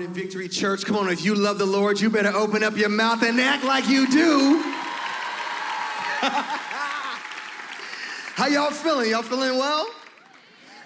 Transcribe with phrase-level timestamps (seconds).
[0.00, 0.86] morning, Victory Church.
[0.86, 3.64] Come on, if you love the Lord, you better open up your mouth and act
[3.64, 4.62] like you do.
[8.34, 9.10] How y'all feeling?
[9.10, 9.90] Y'all feeling well?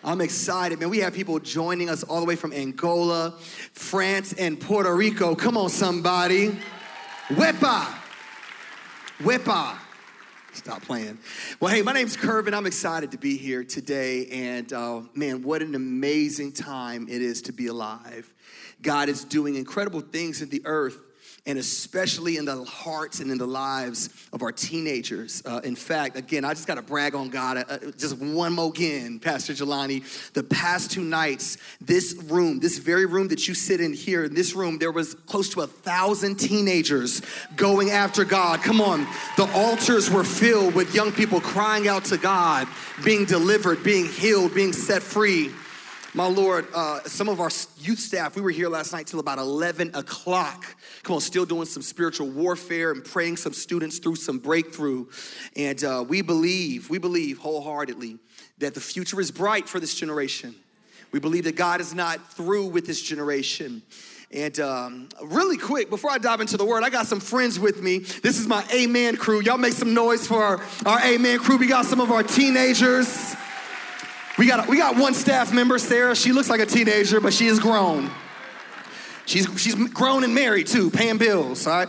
[0.03, 0.91] I'm excited, man.
[0.91, 3.39] We have people joining us all the way from Angola,
[3.73, 5.37] France, and Puerto Rico.
[5.37, 6.59] Come on, somebody.
[7.29, 7.95] Wepa.
[9.21, 9.77] Wepa.
[10.55, 11.19] Stop playing.
[11.61, 12.53] Well, hey, my name's Curvin.
[12.53, 14.27] I'm excited to be here today.
[14.27, 18.34] And uh, man, what an amazing time it is to be alive.
[18.83, 20.99] God is doing incredible things in the earth
[21.47, 25.43] and especially in the hearts and in the lives of our teenagers.
[25.45, 27.59] Uh, in fact, again, I just got to brag on God.
[27.69, 30.33] Uh, just one more again, Pastor Jelani.
[30.33, 34.35] The past two nights, this room, this very room that you sit in here, in
[34.35, 37.21] this room, there was close to a thousand teenagers
[37.57, 38.63] going after God.
[38.63, 42.67] Come on, the altars were filled with young people crying out to God,
[43.05, 45.51] being delivered, being healed, being set free.
[46.17, 49.39] My Lord, uh, some of our youth staff, we were here last night till about
[49.39, 50.65] 11 o'clock.
[51.03, 55.07] Come on, still doing some spiritual warfare and praying some students through some breakthrough.
[55.57, 58.19] And uh, we believe, we believe wholeheartedly
[58.59, 60.55] that the future is bright for this generation.
[61.11, 63.83] We believe that God is not through with this generation.
[64.31, 67.83] And um, really quick, before I dive into the word, I got some friends with
[67.83, 67.99] me.
[67.99, 69.41] This is my Amen crew.
[69.41, 71.57] Y'all make some noise for our, our Amen crew.
[71.57, 73.35] We got some of our teenagers.
[74.37, 76.17] We got, we got one staff member, Sarah.
[76.17, 78.11] She looks like a teenager, but she is grown.
[79.27, 81.89] She's, she's grown and married too, paying bills, all right?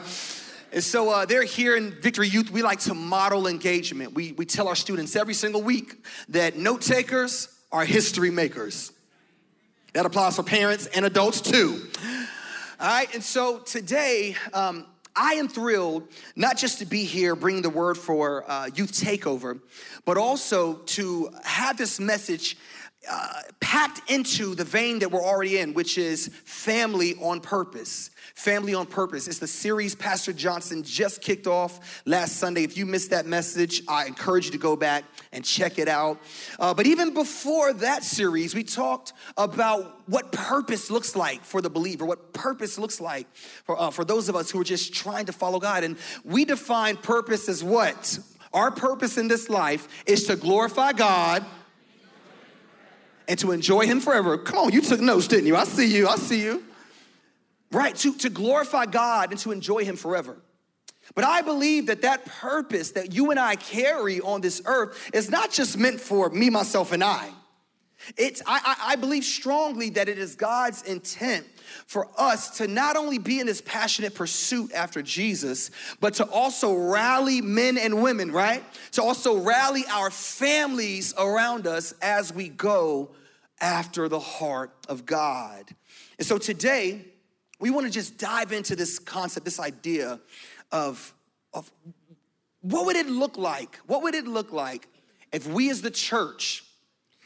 [0.71, 2.51] And so uh, they're here in Victory Youth.
[2.51, 4.13] We like to model engagement.
[4.13, 8.91] We, we tell our students every single week that note takers are history makers.
[9.93, 11.87] That applies for parents and adults too.
[12.79, 14.85] All right, and so today, um,
[15.15, 19.59] I am thrilled not just to be here bringing the word for uh, Youth Takeover,
[20.03, 22.57] but also to have this message
[23.09, 28.11] uh, packed into the vein that we're already in, which is family on purpose.
[28.35, 29.29] Family on Purpose.
[29.29, 32.63] It's the series Pastor Johnson just kicked off last Sunday.
[32.63, 36.19] If you missed that message, I encourage you to go back and check it out.
[36.59, 41.69] Uh, but even before that series, we talked about what purpose looks like for the
[41.69, 45.27] believer, what purpose looks like for, uh, for those of us who are just trying
[45.27, 45.85] to follow God.
[45.85, 48.19] And we define purpose as what?
[48.53, 51.45] Our purpose in this life is to glorify God
[53.27, 54.37] and to enjoy Him forever.
[54.37, 55.55] Come on, you took notes, didn't you?
[55.55, 56.63] I see you, I see you.
[57.71, 60.37] Right, to, to glorify God and to enjoy Him forever.
[61.13, 65.29] But I believe that that purpose that you and I carry on this earth is
[65.29, 67.29] not just meant for me, myself, and I.
[68.17, 71.45] It's, I, I believe strongly that it is God's intent
[71.87, 76.73] for us to not only be in this passionate pursuit after Jesus, but to also
[76.73, 78.63] rally men and women, right?
[78.93, 83.09] To also rally our families around us as we go
[83.59, 85.63] after the heart of God.
[86.17, 87.05] And so today,
[87.59, 90.19] we want to just dive into this concept, this idea
[90.71, 91.13] of,
[91.53, 91.71] of
[92.61, 93.77] what would it look like?
[93.87, 94.87] What would it look like
[95.31, 96.64] if we as the church,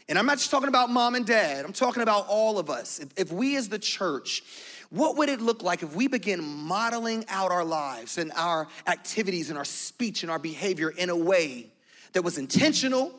[0.10, 3.00] and I'm not just talking about mom and dad, I'm talking about all of us.
[3.00, 4.44] If, if we as the church,
[4.90, 9.50] what would it look like if we begin modeling out our lives and our activities
[9.50, 11.68] and our speech and our behavior in a way
[12.14, 13.14] that was intentional,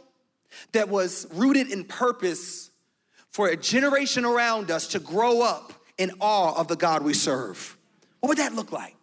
[0.72, 2.70] that was rooted in purpose
[3.30, 7.76] for a generation around us to grow up in awe of the God we serve?
[8.18, 8.96] What would that look like?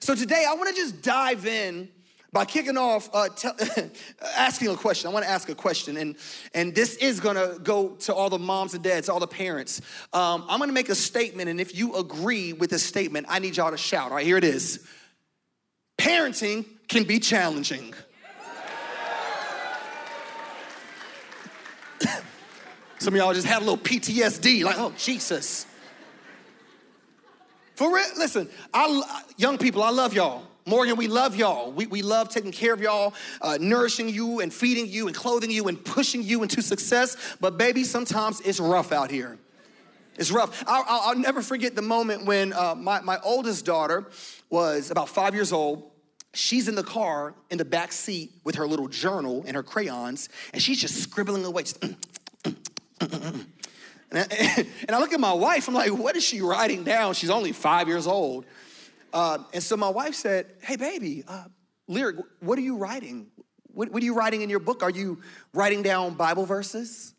[0.00, 1.88] So today, I want to just dive in
[2.32, 3.28] by kicking off, uh,
[4.36, 5.10] asking a question.
[5.10, 6.16] I want to ask a question, and
[6.54, 9.82] and this is gonna go to all the moms and dads, all the parents.
[10.12, 13.58] Um, I'm gonna make a statement, and if you agree with this statement, I need
[13.58, 14.10] y'all to shout.
[14.10, 14.86] All right, here it is.
[15.98, 17.92] Parenting can be challenging.
[22.98, 25.66] Some of y'all just had a little PTSD, like, oh Jesus.
[27.74, 30.44] For real, listen, I, young people, I love y'all.
[30.64, 31.72] Morgan, we love y'all.
[31.72, 35.50] We, we love taking care of y'all, uh, nourishing you and feeding you and clothing
[35.50, 37.16] you and pushing you into success.
[37.40, 39.38] But baby, sometimes it's rough out here.
[40.16, 40.62] It's rough.
[40.66, 44.08] I'll, I'll, I'll never forget the moment when uh, my, my oldest daughter
[44.50, 45.90] was about five years old.
[46.34, 50.28] She's in the car in the back seat with her little journal and her crayons,
[50.52, 51.62] and she's just scribbling away.
[51.64, 51.96] Just, mm,
[52.44, 52.56] mm,
[53.00, 53.46] mm,
[54.10, 57.14] And I, and I look at my wife, I'm like, what is she writing down?
[57.14, 58.46] She's only five years old.
[59.12, 61.44] Uh, and so my wife said, hey, baby, uh,
[61.86, 63.26] Lyric, what are you writing?
[63.72, 64.82] What, what are you writing in your book?
[64.82, 65.20] Are you
[65.52, 67.14] writing down Bible verses?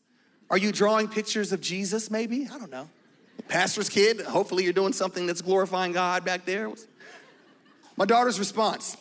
[0.49, 2.47] Are you drawing pictures of Jesus, maybe?
[2.51, 2.89] I don't know.
[3.47, 6.71] Pastor's kid, hopefully you're doing something that's glorifying God back there.
[7.97, 8.97] My daughter's response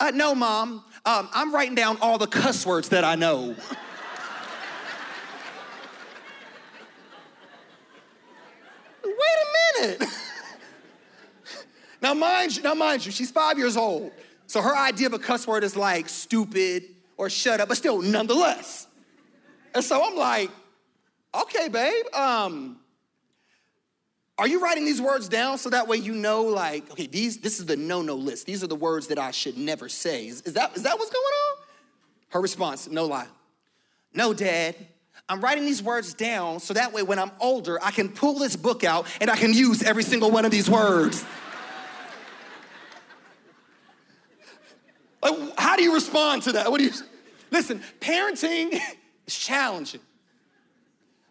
[0.00, 3.54] uh, No, mom, um, I'm writing down all the cuss words that I know.
[9.04, 10.08] Wait a minute.
[12.02, 14.12] Now, mind you, now mind you, she's five years old.
[14.46, 16.84] So her idea of a cuss word is like stupid
[17.16, 18.86] or shut up, but still nonetheless.
[19.74, 20.50] And so I'm like,
[21.34, 22.78] okay, babe, um,
[24.38, 27.58] are you writing these words down so that way you know, like, okay, these this
[27.58, 28.46] is the no-no list.
[28.46, 30.28] These are the words that I should never say.
[30.28, 31.64] Is, is that is that what's going on?
[32.28, 33.28] Her response, no lie.
[34.12, 34.76] No, dad.
[35.28, 38.54] I'm writing these words down so that way when I'm older, I can pull this
[38.54, 41.24] book out and I can use every single one of these words.
[45.30, 46.70] Like, how do you respond to that?
[46.70, 46.92] What do you
[47.50, 47.82] listen?
[48.00, 48.80] Parenting
[49.26, 50.00] is challenging.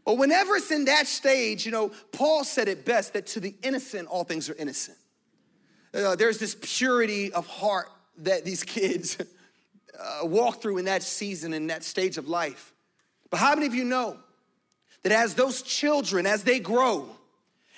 [0.06, 3.56] But whenever it's in that stage, you know, Paul said it best that to the
[3.64, 4.98] innocent, all things are innocent.
[5.94, 7.90] Uh, there's this purity of heart
[8.20, 9.18] that these kids
[10.00, 12.74] uh, walk through in that season, in that stage of life.
[13.30, 14.18] But how many of you know
[15.04, 17.10] that as those children, as they grow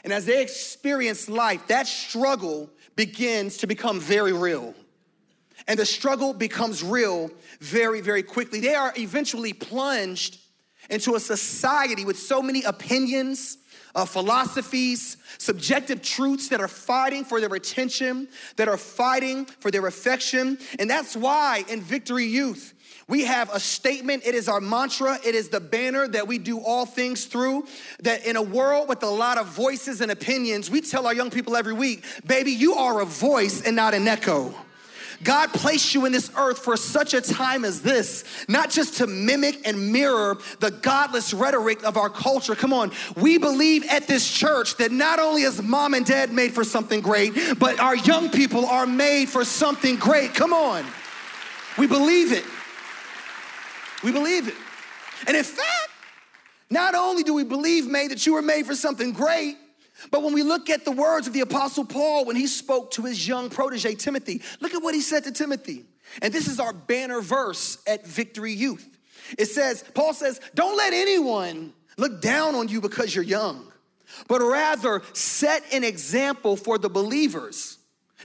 [0.04, 4.76] and as they experience life, that struggle begins to become very real?
[5.68, 7.30] And the struggle becomes real
[7.60, 8.60] very, very quickly.
[8.60, 10.40] They are eventually plunged
[10.90, 13.58] into a society with so many opinions,
[13.94, 19.86] uh, philosophies, subjective truths that are fighting for their attention, that are fighting for their
[19.88, 20.58] affection.
[20.80, 22.74] And that's why in Victory Youth,
[23.10, 24.26] we have a statement.
[24.26, 25.18] It is our mantra.
[25.26, 27.66] It is the banner that we do all things through.
[28.04, 31.30] That in a world with a lot of voices and opinions, we tell our young
[31.30, 34.54] people every week, baby, you are a voice and not an echo.
[35.24, 39.08] God placed you in this earth for such a time as this, not just to
[39.08, 42.56] mimic and mirror the godless rhetoric of our culture.
[42.56, 46.54] Come on, we believe at this church that not only is mom and dad made
[46.54, 50.34] for something great, but our young people are made for something great.
[50.34, 50.86] Come on,
[51.78, 52.46] we believe it.
[54.04, 54.56] We believe it.
[55.26, 55.90] And in fact,
[56.70, 59.58] not only do we believe, May, that you were made for something great,
[60.12, 63.04] but when we look at the words of the Apostle Paul when he spoke to
[63.04, 65.86] his young protege, Timothy, look at what he said to Timothy.
[66.22, 68.88] And this is our banner verse at Victory Youth.
[69.38, 73.72] It says, Paul says, Don't let anyone look down on you because you're young,
[74.28, 77.78] but rather set an example for the believers.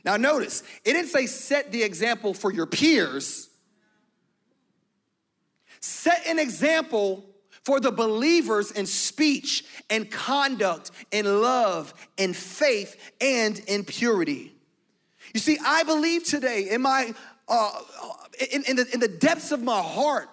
[0.04, 3.48] Now, notice, it didn't say set the example for your peers,
[5.80, 7.24] set an example
[7.64, 14.52] for the believers in speech and conduct, in love, in faith, and in purity.
[15.32, 17.14] You see, I believe today in my
[17.48, 17.70] uh,
[18.50, 20.28] in, in, the, in the depths of my heart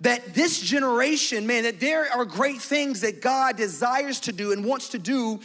[0.00, 4.64] that this generation, man, that there are great things that God desires to do and
[4.64, 5.40] wants to do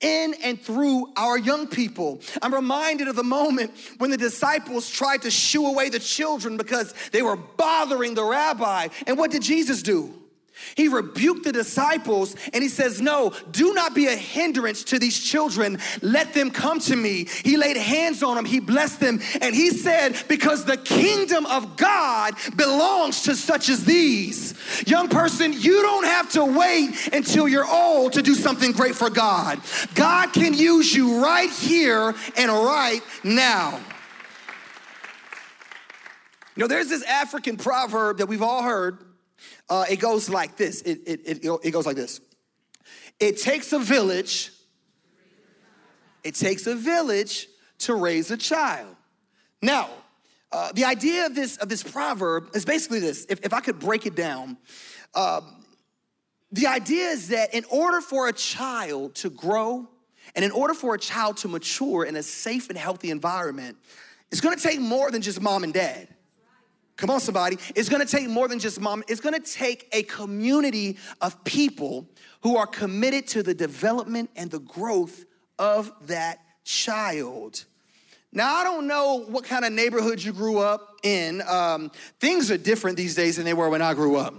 [0.00, 2.20] in and through our young people.
[2.42, 6.94] I'm reminded of the moment when the disciples tried to shoo away the children because
[7.10, 8.88] they were bothering the rabbi.
[9.06, 10.12] And what did Jesus do?
[10.74, 15.18] He rebuked the disciples and he says, No, do not be a hindrance to these
[15.18, 15.78] children.
[16.02, 17.26] Let them come to me.
[17.44, 21.76] He laid hands on them, he blessed them, and he said, Because the kingdom of
[21.76, 24.54] God belongs to such as these.
[24.86, 29.10] Young person, you don't have to wait until you're old to do something great for
[29.10, 29.60] God.
[29.94, 33.78] God can use you right here and right now.
[36.56, 38.98] You know, there's this African proverb that we've all heard
[39.68, 40.82] uh, it goes like this.
[40.82, 42.20] It, it, it, it goes like this.
[43.18, 44.50] It takes a village.
[46.22, 47.48] It takes a village
[47.78, 48.94] to raise a child.
[49.62, 49.90] Now,
[50.52, 53.26] uh, the idea of this of this proverb is basically this.
[53.28, 54.56] If, if I could break it down,
[55.14, 55.64] um,
[56.52, 59.88] the idea is that in order for a child to grow
[60.34, 63.76] and in order for a child to mature in a safe and healthy environment,
[64.30, 66.08] it's going to take more than just mom and dad.
[66.96, 67.58] Come on, somebody.
[67.74, 72.08] It's gonna take more than just mom, it's gonna take a community of people
[72.40, 75.24] who are committed to the development and the growth
[75.58, 77.64] of that child.
[78.32, 81.42] Now, I don't know what kind of neighborhood you grew up in.
[81.42, 84.34] Um, things are different these days than they were when I grew up.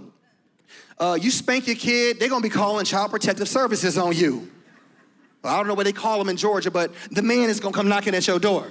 [0.98, 4.50] Uh, you spank your kid, they're gonna be calling Child Protective Services on you.
[5.44, 7.88] I don't know what they call them in Georgia, but the man is gonna come
[7.88, 8.70] knocking at your door.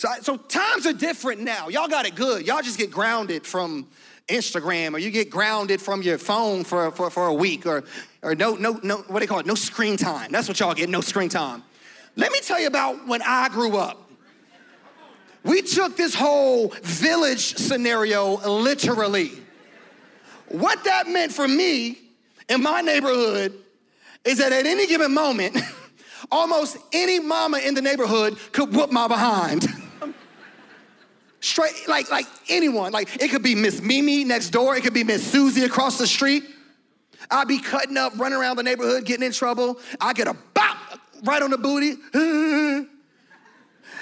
[0.00, 1.68] So, so times are different now.
[1.68, 2.46] Y'all got it good.
[2.46, 3.86] Y'all just get grounded from
[4.28, 7.84] Instagram or you get grounded from your phone for, for, for a week or,
[8.22, 9.44] or no, no, no, what do they call it?
[9.44, 10.32] No screen time.
[10.32, 11.62] That's what y'all get, no screen time.
[12.16, 14.10] Let me tell you about when I grew up.
[15.44, 19.32] We took this whole village scenario literally.
[20.48, 21.98] What that meant for me
[22.48, 23.52] in my neighborhood
[24.24, 25.58] is that at any given moment,
[26.32, 29.68] almost any mama in the neighborhood could whoop my behind.
[31.40, 32.92] Straight, like, like anyone.
[32.92, 36.06] Like, it could be Miss Mimi next door, it could be Miss Susie across the
[36.06, 36.44] street.
[37.30, 39.78] I'd be cutting up, running around the neighborhood, getting in trouble.
[40.00, 40.76] I get a bop
[41.24, 41.96] right on the booty.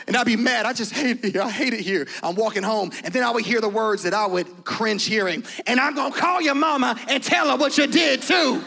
[0.09, 0.65] And I'd be mad.
[0.65, 1.43] I just hate it here.
[1.43, 2.09] I hate it here.
[2.23, 5.45] I'm walking home, and then I would hear the words that I would cringe hearing.
[5.67, 8.65] And I'm gonna call your mama and tell her what you did too.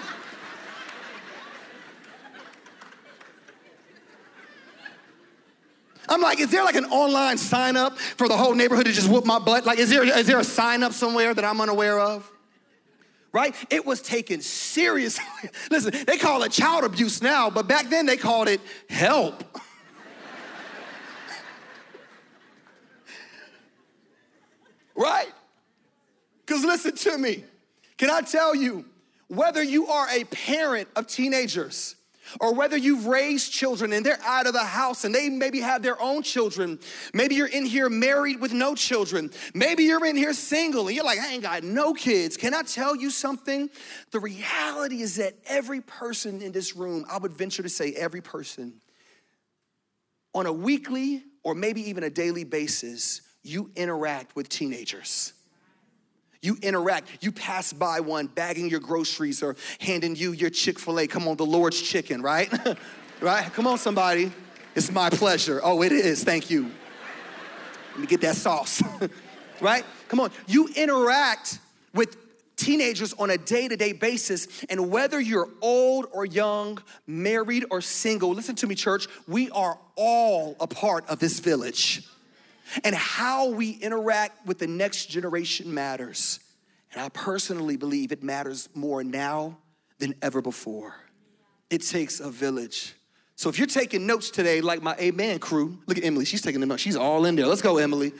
[6.12, 9.08] I'm like, is there like an online sign up for the whole neighborhood to just
[9.08, 9.65] whoop my butt?
[9.65, 12.30] Like, is there, is there a sign up somewhere that I'm unaware of?
[13.32, 13.56] Right?
[13.70, 15.24] It was taken seriously.
[15.72, 19.41] Listen, they call it child abuse now, but back then they called it help.
[24.96, 25.32] right?
[26.46, 27.46] Because listen to me.
[27.98, 28.84] Can I tell you,
[29.30, 31.96] whether you are a parent of teenagers,
[32.40, 35.82] or whether you've raised children and they're out of the house and they maybe have
[35.82, 36.80] their own children.
[37.14, 39.32] Maybe you're in here married with no children.
[39.54, 42.38] Maybe you're in here single and you're like, I ain't got no kids.
[42.38, 43.70] Can I tell you something?
[44.12, 48.22] The reality is that every person in this room, I would venture to say every
[48.22, 48.74] person,
[50.34, 55.34] on a weekly or maybe even a daily basis, you interact with teenagers.
[56.41, 61.00] You interact, you pass by one bagging your groceries or handing you your Chick fil
[61.00, 61.07] A.
[61.07, 62.51] Come on, the Lord's chicken, right?
[63.21, 63.53] right?
[63.53, 64.31] Come on, somebody.
[64.74, 65.62] It's my pleasure.
[65.63, 66.24] Oh, it is.
[66.24, 66.71] Thank you.
[67.91, 68.81] Let me get that sauce.
[69.62, 69.86] right?
[70.07, 70.31] Come on.
[70.48, 71.60] You interact
[71.93, 72.17] with
[72.55, 77.81] teenagers on a day to day basis, and whether you're old or young, married or
[77.81, 82.03] single, listen to me, church, we are all a part of this village.
[82.84, 86.40] And how we interact with the next generation matters.
[86.94, 89.58] And I personally believe it matters more now
[90.00, 90.96] than ever before.
[91.70, 92.96] It takes a village.
[93.36, 96.60] So if you're taking notes today, like my Amen crew, look at Emily, she's taking
[96.60, 96.82] the notes.
[96.82, 97.48] She's all in there.
[97.48, 98.13] Let's go, Emily.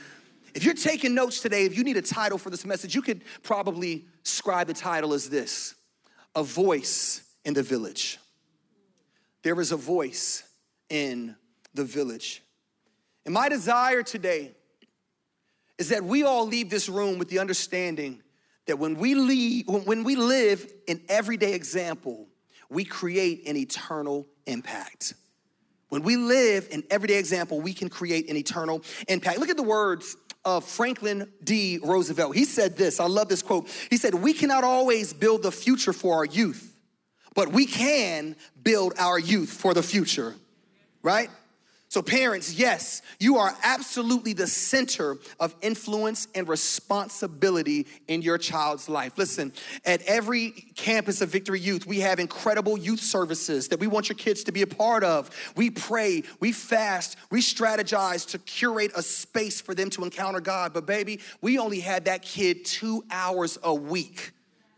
[0.54, 3.22] If you're taking notes today, if you need a title for this message, you could
[3.44, 5.76] probably scribe the title as this
[6.36, 8.20] A Voice in the Village.
[9.44, 10.44] There is a voice
[10.90, 11.36] in
[11.74, 12.44] the village.
[13.26, 14.52] And my desire today
[15.78, 18.22] is that we all leave this room with the understanding
[18.68, 22.28] that when we leave, when we live an everyday example,
[22.70, 25.14] we create an eternal impact.
[25.90, 29.40] When we live an everyday example, we can create an eternal impact.
[29.40, 31.80] Look at the words of Franklin D.
[31.84, 32.36] Roosevelt.
[32.36, 33.70] He said this, I love this quote.
[33.90, 36.76] He said, We cannot always build the future for our youth,
[37.36, 40.36] but we can build our youth for the future,
[41.04, 41.30] right?
[41.92, 48.88] So, parents, yes, you are absolutely the center of influence and responsibility in your child's
[48.88, 49.18] life.
[49.18, 49.52] Listen,
[49.84, 54.16] at every campus of Victory Youth, we have incredible youth services that we want your
[54.16, 55.32] kids to be a part of.
[55.58, 60.72] We pray, we fast, we strategize to curate a space for them to encounter God.
[60.72, 64.32] But, baby, we only had that kid two hours a week,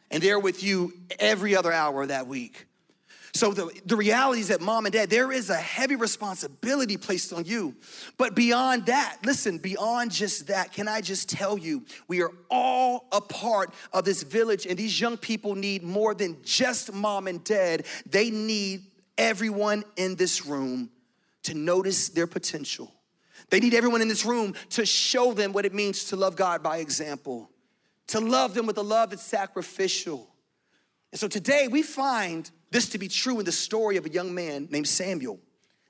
[0.10, 2.66] and they're with you every other hour of that week.
[3.36, 7.34] So the, the reality is that mom and dad, there is a heavy responsibility placed
[7.34, 7.76] on you.
[8.18, 13.08] But beyond that, listen, beyond just that, can I just tell you, we are all
[13.12, 17.44] a part of this village, and these young people need more than just mom and
[17.44, 17.88] dad.
[18.06, 18.86] They need
[19.18, 20.92] everyone in this room
[21.44, 22.94] to notice their potential.
[23.50, 26.62] They need everyone in this room to show them what it means to love God
[26.62, 27.50] by example,
[28.08, 30.30] to love them with a love that's sacrificial.
[31.12, 34.34] And so today we find this to be true in the story of a young
[34.34, 35.40] man named Samuel.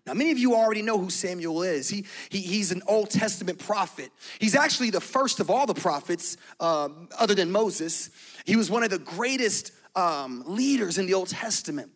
[0.06, 1.88] Now, many of you already know who Samuel is.
[1.88, 4.12] He, he he's an Old Testament prophet.
[4.38, 8.10] He's actually the first of all the prophets, um, other than Moses.
[8.46, 11.90] He was one of the greatest um, leaders in the Old Testament.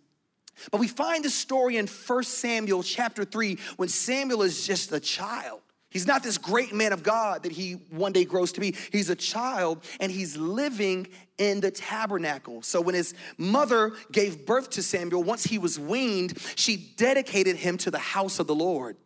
[0.72, 5.00] But we find the story in 1 Samuel chapter 3 when Samuel is just a
[5.00, 5.62] child.
[5.90, 8.76] He's not this great man of God that he one day grows to be.
[8.92, 12.62] He's a child and he's living in the tabernacle.
[12.62, 17.78] So when his mother gave birth to Samuel, once he was weaned, she dedicated him
[17.80, 18.98] to the house of the Lord.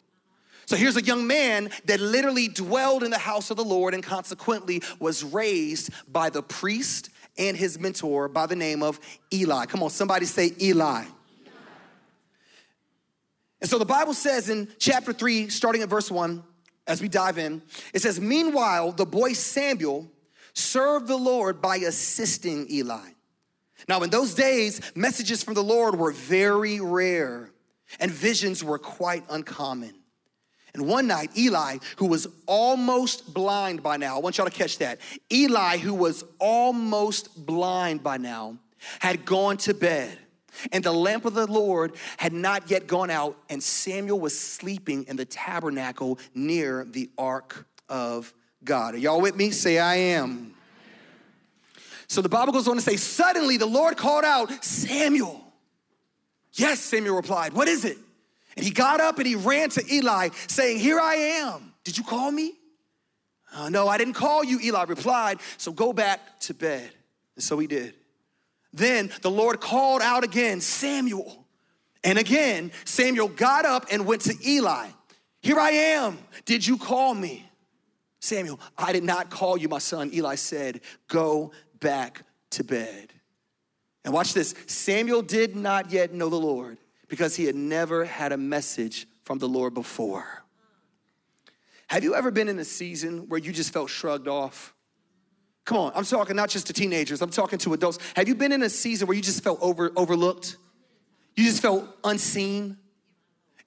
[0.66, 4.02] So here's a young man that literally dwelled in the house of the Lord and
[4.02, 9.00] consequently was raised by the priest and his mentor by the name of
[9.34, 9.66] Eli.
[9.66, 11.04] Come on, somebody say Eli.
[13.60, 16.44] And so the Bible says in chapter 3, starting at verse 1,
[16.88, 17.62] as we dive in,
[17.94, 20.12] it says, Meanwhile, the boy Samuel
[20.54, 23.10] served the Lord by assisting Eli.
[23.88, 27.52] Now, in those days, messages from the Lord were very rare
[28.00, 29.94] and visions were quite uncommon.
[30.74, 34.78] And one night, Eli, who was almost blind by now, I want y'all to catch
[34.78, 35.00] that.
[35.32, 38.58] Eli, who was almost blind by now,
[39.00, 40.18] had gone to bed.
[40.72, 45.06] And the lamp of the Lord had not yet gone out, and Samuel was sleeping
[45.08, 48.96] in the tabernacle near the ark of God.
[48.96, 49.52] Are y'all with me?
[49.52, 50.54] Say, I am.
[52.08, 55.42] So the Bible goes on to say, Suddenly the Lord called out, Samuel.
[56.54, 57.98] Yes, Samuel replied, What is it?
[58.58, 61.74] And he got up and he ran to Eli, saying, Here I am.
[61.84, 62.54] Did you call me?
[63.54, 65.40] Uh, no, I didn't call you, Eli replied.
[65.58, 66.92] So go back to bed.
[67.36, 67.96] And so he did.
[68.74, 71.46] Then the Lord called out again, Samuel.
[72.04, 74.88] And again, Samuel got up and went to Eli.
[75.42, 76.18] Here I am.
[76.46, 77.48] Did you call me?
[78.20, 80.12] Samuel, I did not call you, my son.
[80.14, 83.14] Eli said, Go back to bed.
[84.04, 88.32] And watch this Samuel did not yet know the Lord because he had never had
[88.32, 90.44] a message from the Lord before.
[91.88, 94.74] Have you ever been in a season where you just felt shrugged off?
[95.72, 97.98] Come on, I'm talking not just to teenagers, I'm talking to adults.
[98.18, 100.58] Have you been in a season where you just felt over, overlooked?
[101.38, 102.76] You just felt unseen?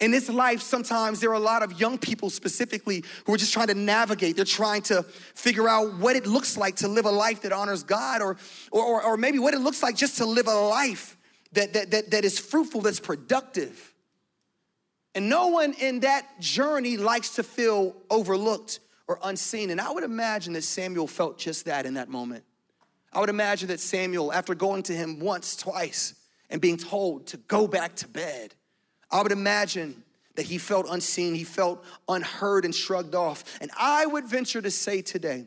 [0.00, 3.54] In this life, sometimes there are a lot of young people specifically who are just
[3.54, 4.36] trying to navigate.
[4.36, 5.02] They're trying to
[5.34, 8.36] figure out what it looks like to live a life that honors God, or,
[8.70, 11.16] or, or maybe what it looks like just to live a life
[11.52, 13.94] that, that, that, that is fruitful, that's productive.
[15.14, 19.70] And no one in that journey likes to feel overlooked or unseen.
[19.70, 22.44] And I would imagine that Samuel felt just that in that moment.
[23.12, 26.14] I would imagine that Samuel, after going to him once, twice,
[26.50, 28.54] and being told to go back to bed,
[29.10, 30.02] I would imagine
[30.34, 33.44] that he felt unseen, he felt unheard and shrugged off.
[33.60, 35.46] And I would venture to say today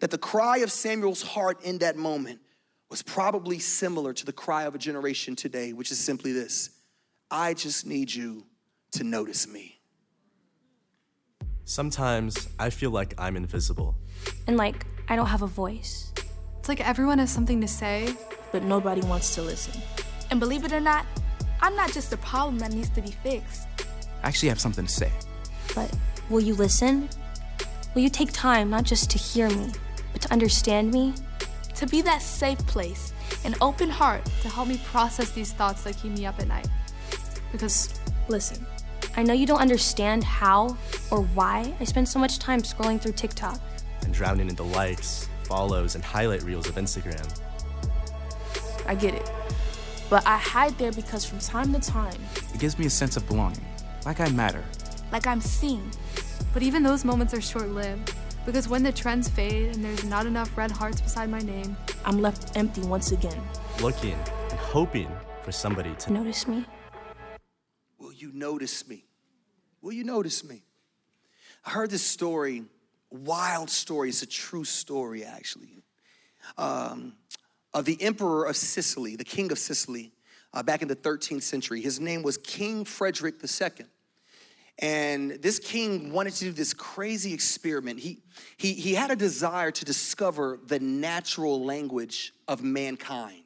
[0.00, 2.40] that the cry of Samuel's heart in that moment
[2.88, 6.70] was probably similar to the cry of a generation today, which is simply this
[7.30, 8.46] I just need you
[8.92, 9.78] to notice me.
[11.64, 13.94] Sometimes I feel like I'm invisible.
[14.46, 16.12] And like, I don't have a voice.
[16.58, 18.14] It's like everyone has something to say,
[18.50, 19.80] but nobody wants to listen.
[20.30, 21.06] And believe it or not,
[21.60, 23.68] I'm not just a problem that needs to be fixed.
[24.22, 25.12] I actually have something to say.
[25.74, 25.94] But
[26.28, 27.08] will you listen?
[27.94, 29.70] Will you take time not just to hear me,
[30.12, 31.14] but to understand me?
[31.76, 33.12] To be that safe place,
[33.44, 36.68] an open heart to help me process these thoughts that keep me up at night.
[37.50, 37.92] Because,
[38.28, 38.64] listen,
[39.16, 40.76] I know you don't understand how
[41.10, 43.60] or why I spend so much time scrolling through TikTok
[44.02, 47.26] and drowning in the likes, follows, and highlight reels of Instagram.
[48.86, 49.30] I get it.
[50.10, 52.18] But I hide there because from time to time,
[52.52, 53.64] it gives me a sense of belonging,
[54.04, 54.64] like I matter,
[55.10, 55.90] like I'm seen.
[56.52, 58.14] But even those moments are short lived.
[58.44, 62.20] Because when the trends fade and there's not enough red hearts beside my name, I'm
[62.20, 63.40] left empty once again.
[63.80, 64.18] Looking
[64.50, 65.08] and hoping
[65.42, 66.66] for somebody to notice me.
[68.22, 69.04] You notice me?
[69.80, 70.62] Will you notice me?
[71.64, 72.62] I heard this story,
[73.10, 74.10] wild story.
[74.10, 75.82] It's a true story, actually.
[76.56, 77.14] Um,
[77.74, 80.12] of the emperor of Sicily, the king of Sicily,
[80.54, 81.80] uh, back in the 13th century.
[81.80, 83.86] His name was King Frederick II.
[84.78, 87.98] And this king wanted to do this crazy experiment.
[87.98, 88.20] He,
[88.56, 93.42] he, he had a desire to discover the natural language of mankind.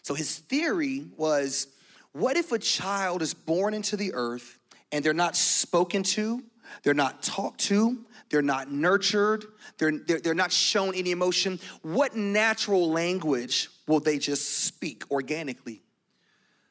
[0.00, 1.66] So his theory was
[2.14, 4.58] what if a child is born into the earth
[4.92, 6.42] and they're not spoken to,
[6.84, 7.98] they're not talked to,
[8.30, 9.44] they're not nurtured,
[9.78, 11.58] they're, they're, they're not shown any emotion.
[11.82, 15.82] What natural language will they just speak organically?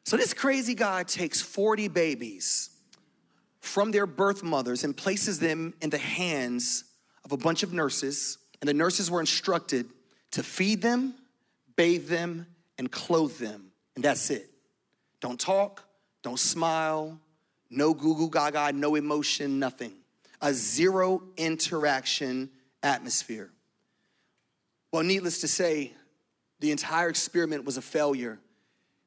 [0.06, 2.70] So this crazy guy takes 40 babies
[3.60, 6.86] from their birth mothers and places them in the hands
[7.26, 9.90] of a bunch of nurses, and the nurses were instructed
[10.32, 11.16] to feed them,
[11.76, 14.53] bathe them, and clothe them, and that's it.
[15.24, 15.86] Don't talk,
[16.22, 17.18] don't smile,
[17.70, 19.94] no goo gaga, no emotion, nothing
[20.42, 22.50] a zero interaction
[22.84, 23.50] atmosphere.
[24.92, 25.94] Well, needless to say,
[26.60, 28.40] the entire experiment was a failure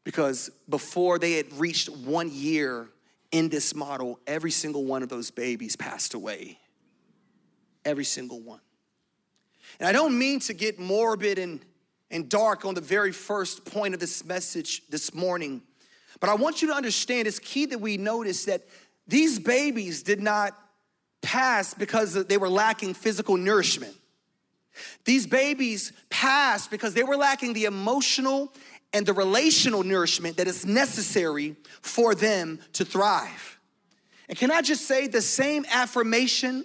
[0.02, 2.88] because before they had reached one year
[3.32, 6.58] in this model, every single one of those babies passed away.
[7.84, 8.60] Every single one.
[9.78, 11.60] And I don't mean to get morbid and,
[12.10, 15.60] and dark on the very first point of this message this morning,
[16.20, 18.62] but I want you to understand it's key that we notice that
[19.06, 20.56] these babies did not
[21.22, 23.94] pass because they were lacking physical nourishment.
[25.04, 28.52] These babies passed because they were lacking the emotional
[28.92, 33.58] and the relational nourishment that is necessary for them to thrive.
[34.28, 36.64] And can I just say the same affirmation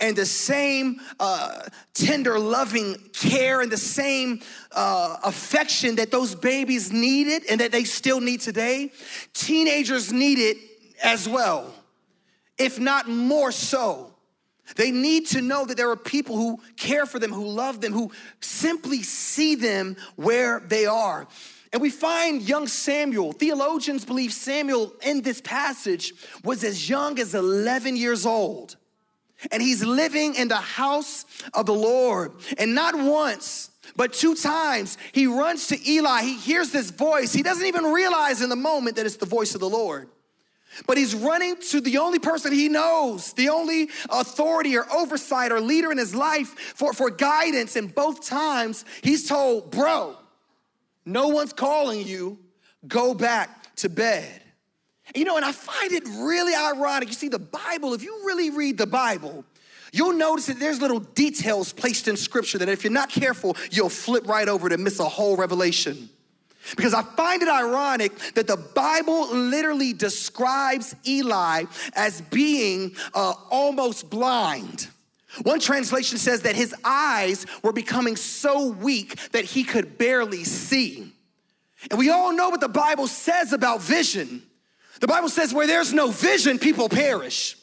[0.00, 1.62] and the same uh,
[1.94, 4.40] tender, loving care and the same
[4.72, 8.90] uh, affection that those babies needed and that they still need today,
[9.32, 10.56] teenagers need it
[11.02, 11.72] as well
[12.58, 14.12] if not more so.
[14.74, 17.92] They need to know that there are people who care for them, who love them,
[17.92, 21.28] who simply see them where they are.
[21.72, 23.32] And we find young Samuel.
[23.32, 28.76] Theologians believe Samuel in this passage was as young as 11 years old.
[29.50, 32.32] And he's living in the house of the Lord.
[32.58, 36.22] And not once, but two times, he runs to Eli.
[36.22, 37.32] He hears this voice.
[37.32, 40.08] He doesn't even realize in the moment that it's the voice of the Lord.
[40.86, 45.60] But he's running to the only person he knows, the only authority or oversight or
[45.60, 47.76] leader in his life for, for guidance.
[47.76, 50.16] And both times he's told, Bro,
[51.06, 52.38] no one's calling you,
[52.86, 54.42] go back to bed.
[55.14, 57.08] You know, and I find it really ironic.
[57.08, 59.44] You see, the Bible, if you really read the Bible,
[59.92, 63.88] you'll notice that there's little details placed in scripture that if you're not careful, you'll
[63.88, 66.08] flip right over to miss a whole revelation.
[66.76, 71.64] Because I find it ironic that the Bible literally describes Eli
[71.94, 74.88] as being uh, almost blind.
[75.42, 81.12] One translation says that his eyes were becoming so weak that he could barely see.
[81.90, 84.42] And we all know what the Bible says about vision.
[85.00, 87.56] The Bible says, where there's no vision, people perish.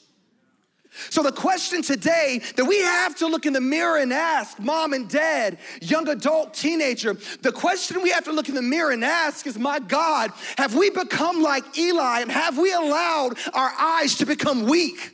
[1.10, 4.94] So, the question today that we have to look in the mirror and ask mom
[4.94, 9.04] and dad, young adult, teenager, the question we have to look in the mirror and
[9.04, 14.16] ask is, My God, have we become like Eli and have we allowed our eyes
[14.18, 15.14] to become weak?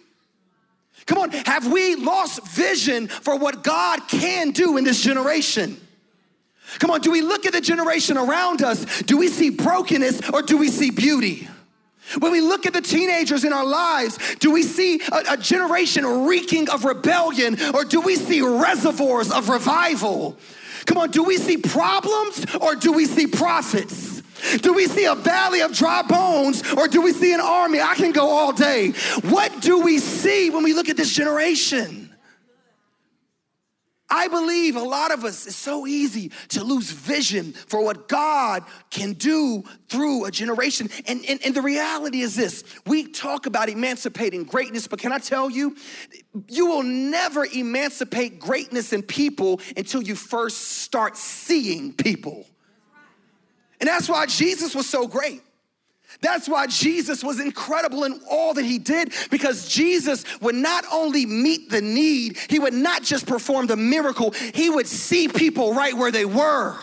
[1.06, 5.80] Come on, have we lost vision for what God can do in this generation?
[6.78, 9.02] Come on, do we look at the generation around us?
[9.04, 11.48] Do we see brokenness or do we see beauty?
[12.18, 16.26] When we look at the teenagers in our lives, do we see a, a, generation
[16.26, 20.38] reeking of rebellion or do we see reservoirs of revival?
[20.86, 24.24] Come on, do we see problems or do we see prophets?
[24.62, 27.82] Do we see a valley of dry bones or do we see an army?
[27.82, 28.92] I can go all day.
[29.22, 31.99] What do we see when we look at this generation?
[34.10, 38.64] I believe a lot of us, it's so easy to lose vision for what God
[38.90, 40.90] can do through a generation.
[41.08, 45.20] And, and, and, the reality is this we talk about emancipating greatness, but can I
[45.20, 45.76] tell you,
[46.48, 52.46] you will never emancipate greatness in people until you first start seeing people.
[53.80, 55.42] And that's why Jesus was so great.
[56.22, 61.26] That's why Jesus was incredible in all that he did because Jesus would not only
[61.26, 65.96] meet the need, he would not just perform the miracle, he would see people right
[65.96, 66.78] where they were.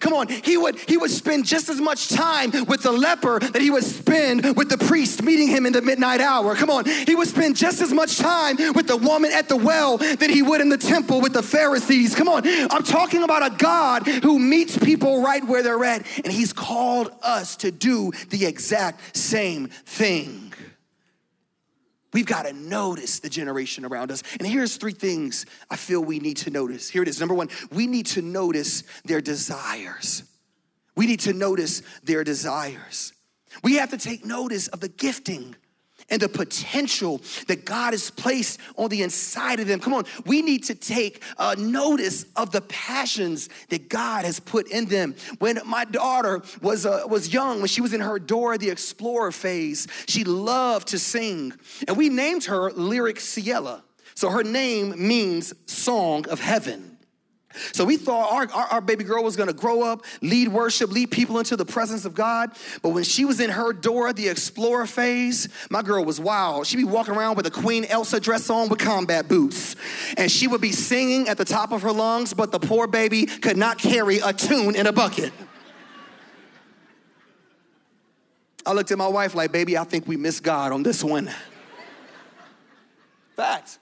[0.00, 3.60] Come on, he would he would spend just as much time with the leper that
[3.60, 6.54] he would spend with the priest meeting him in the midnight hour.
[6.54, 9.98] Come on, he would spend just as much time with the woman at the well
[9.98, 12.14] that he would in the temple with the Pharisees.
[12.14, 16.32] Come on, I'm talking about a God who meets people right where they're at, and
[16.32, 20.51] he's called us to do the exact same thing.
[22.12, 24.22] We've got to notice the generation around us.
[24.38, 26.88] And here's three things I feel we need to notice.
[26.88, 27.18] Here it is.
[27.18, 30.22] Number one, we need to notice their desires.
[30.94, 33.14] We need to notice their desires.
[33.62, 35.56] We have to take notice of the gifting
[36.12, 39.80] and the potential that God has placed on the inside of them.
[39.80, 44.70] Come on, we need to take uh, notice of the passions that God has put
[44.70, 45.16] in them.
[45.38, 49.32] When my daughter was, uh, was young, when she was in her Dora the Explorer
[49.32, 51.54] phase, she loved to sing.
[51.88, 53.80] And we named her Lyric Ciela.
[54.14, 56.91] So her name means Song of Heaven.
[57.72, 61.10] So we thought our, our, our, baby girl was gonna grow up, lead worship, lead
[61.10, 62.50] people into the presence of God.
[62.82, 66.66] But when she was in her Dora the Explorer phase, my girl was wild.
[66.66, 69.76] She'd be walking around with a Queen Elsa dress on with combat boots.
[70.16, 73.26] And she would be singing at the top of her lungs, but the poor baby
[73.26, 75.32] could not carry a tune in a bucket.
[78.64, 81.30] I looked at my wife like, baby, I think we missed God on this one.
[83.36, 83.78] Fact.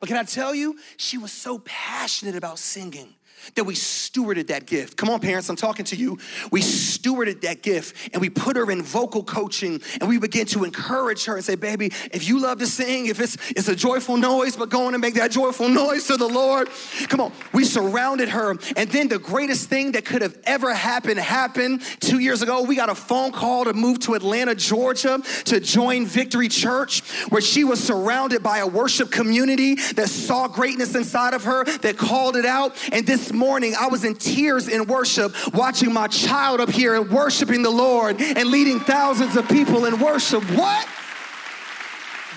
[0.00, 3.14] But can I tell you, she was so passionate about singing
[3.54, 4.96] that we stewarded that gift.
[4.96, 6.18] Come on, parents, I'm talking to you.
[6.50, 10.64] We stewarded that gift and we put her in vocal coaching and we began to
[10.64, 14.16] encourage her and say, baby, if you love to sing, if it's, it's a joyful
[14.16, 16.68] noise, but go on and make that joyful noise to the Lord.
[17.08, 18.50] Come on, we surrounded her.
[18.76, 22.62] And then the greatest thing that could have ever happened happened two years ago.
[22.62, 27.42] We got a phone call to move to Atlanta, Georgia to join Victory Church, where
[27.42, 32.36] she was surrounded by a worship community that saw greatness inside of her, that called
[32.36, 32.76] it out.
[32.92, 37.10] And this morning, I was in tears in worship, watching my child up here and
[37.10, 40.42] worshiping the Lord and leading thousands of people in worship.
[40.50, 40.86] What?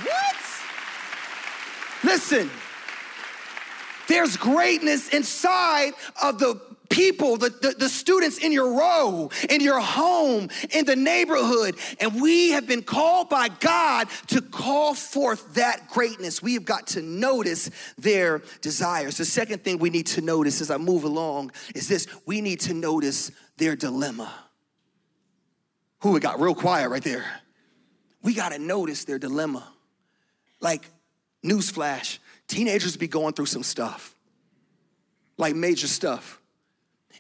[0.04, 0.36] What?
[2.04, 2.50] Listen,
[4.08, 6.60] there's greatness inside of the
[6.92, 11.76] people, the, the, the, students in your row, in your home, in the neighborhood.
[12.00, 16.44] And we have been called by God to call forth that greatness.
[16.44, 19.18] We have got to notice their desires.
[19.18, 22.60] The second thing we need to notice as I move along is this we need
[22.62, 24.32] to notice their dilemma.
[26.02, 27.26] Who it got real quiet right there.
[28.22, 29.68] We got to notice their dilemma.
[30.60, 30.88] Like,
[31.44, 34.14] newsflash, teenagers be going through some stuff,
[35.38, 36.41] like major stuff.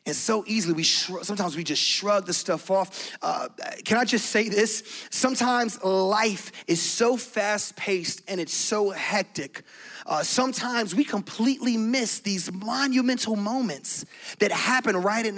[0.05, 3.11] And so easily, we sometimes we just shrug the stuff off.
[3.21, 3.49] Uh,
[3.85, 5.07] can I just say this?
[5.11, 9.61] Sometimes life is so fast paced and it's so hectic.
[10.07, 14.05] Uh, sometimes we completely miss these monumental moments
[14.39, 15.37] that happen right in,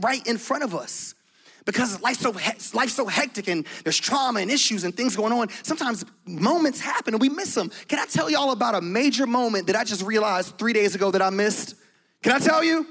[0.00, 1.14] right in front of us
[1.64, 2.32] because life's so,
[2.76, 5.48] life's so hectic and there's trauma and issues and things going on.
[5.62, 7.70] Sometimes moments happen and we miss them.
[7.88, 11.10] Can I tell y'all about a major moment that I just realized three days ago
[11.12, 11.76] that I missed?
[12.22, 12.86] Can I tell you?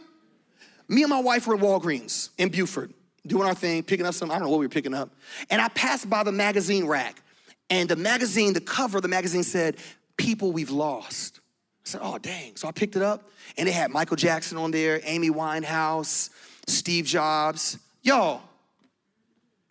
[0.92, 2.94] Me and my wife were at Walgreens in Buford
[3.26, 5.10] doing our thing, picking up some, I don't know what we were picking up.
[5.50, 7.24] And I passed by the magazine rack.
[7.70, 9.78] And the magazine, the cover of the magazine said,
[10.18, 11.40] People We've Lost.
[11.86, 12.58] I said, Oh, dang.
[12.58, 16.30] So I picked it up and it had Michael Jackson on there, Amy Winehouse,
[16.68, 17.78] Steve Jobs.
[18.02, 18.42] Y'all,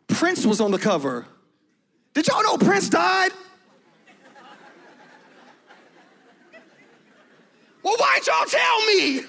[0.08, 1.26] Prince was on the cover.
[2.14, 3.32] Did y'all know Prince died?
[7.82, 9.24] Well, why'd y'all tell me?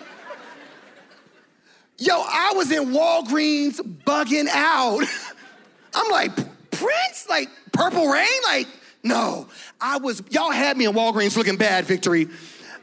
[2.01, 5.05] Yo, I was in Walgreens bugging out.
[5.93, 6.35] I'm like,
[6.71, 7.27] Prince?
[7.29, 8.27] Like, Purple Rain?
[8.47, 8.65] Like,
[9.03, 9.47] no.
[9.79, 12.27] I was, y'all had me in Walgreens looking bad, Victory.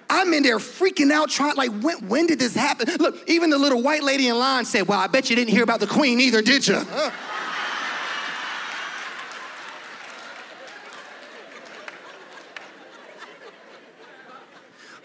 [0.08, 2.94] I'm in there freaking out, trying, like, when, when did this happen?
[2.98, 5.64] Look, even the little white lady in line said, Well, I bet you didn't hear
[5.64, 6.76] about the queen either, did you?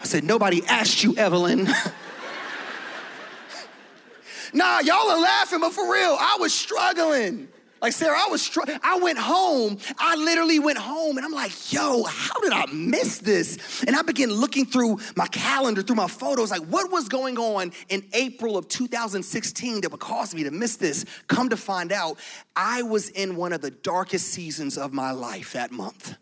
[0.00, 1.66] I said, Nobody asked you, Evelyn.
[4.54, 7.48] nah, y'all are laughing, but for real, I was struggling.
[7.84, 8.78] Like Sarah, I was struggling.
[8.82, 9.76] I went home.
[9.98, 13.84] I literally went home and I'm like, yo, how did I miss this?
[13.86, 17.72] And I began looking through my calendar, through my photos, like what was going on
[17.90, 21.04] in April of 2016 that would cause me to miss this?
[21.28, 22.18] Come to find out,
[22.56, 26.16] I was in one of the darkest seasons of my life that month.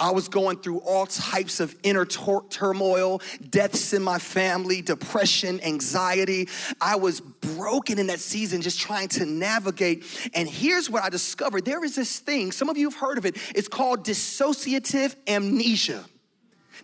[0.00, 5.60] I was going through all types of inner tur- turmoil, deaths in my family, depression,
[5.62, 6.48] anxiety.
[6.80, 10.04] I was broken in that season, just trying to navigate.
[10.34, 13.26] And here's what I discovered there is this thing, some of you have heard of
[13.26, 16.04] it, it's called dissociative amnesia.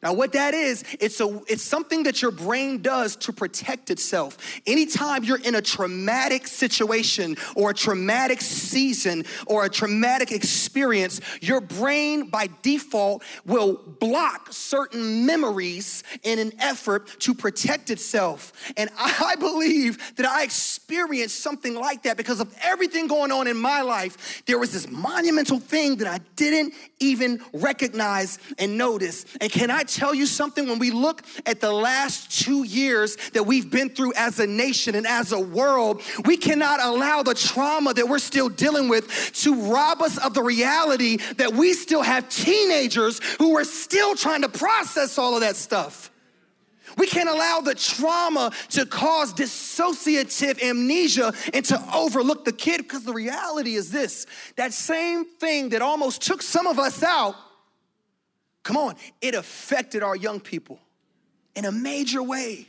[0.02, 4.38] Now, what that is, it's, a, it's something that your brain does to protect itself.
[4.66, 11.60] Anytime you're in a traumatic situation or a traumatic season or a traumatic experience, your
[11.60, 18.52] brain by default will block certain memories in an effort to protect itself.
[18.76, 23.56] And I believe that I experienced something like that because of everything going on in
[23.56, 24.42] my life.
[24.46, 29.24] There was this monumental thing that I didn't even recognize and notice.
[29.40, 30.68] And can I tell you something?
[30.68, 34.94] When we look at the last two years that we've been through as a nation
[34.94, 39.72] and as a world, we cannot allow the trauma that we're still dealing with to
[39.72, 44.48] rob us of the reality that we still have teenagers who are still trying to
[44.48, 46.10] process all of that stuff.
[46.96, 53.04] We can't allow the trauma to cause dissociative amnesia and to overlook the kid because
[53.04, 57.34] the reality is this that same thing that almost took some of us out
[58.66, 60.80] Come on, it affected our young people
[61.54, 62.66] in a major way.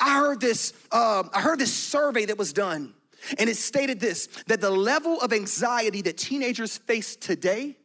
[0.00, 2.94] I heard this, uh, I heard this survey that was done,
[3.36, 7.76] and it stated this that the level of anxiety that teenagers face today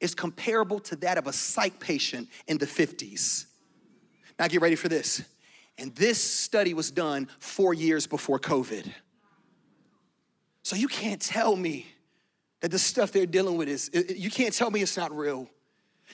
[0.00, 3.46] is comparable to that of a psych patient in the 50s.
[4.36, 5.22] Now get ready for this.
[5.78, 8.92] And this study was done four years before COVID.
[10.64, 11.86] So you can't tell me
[12.60, 15.48] that the stuff they're dealing with is, you can't tell me it's not real.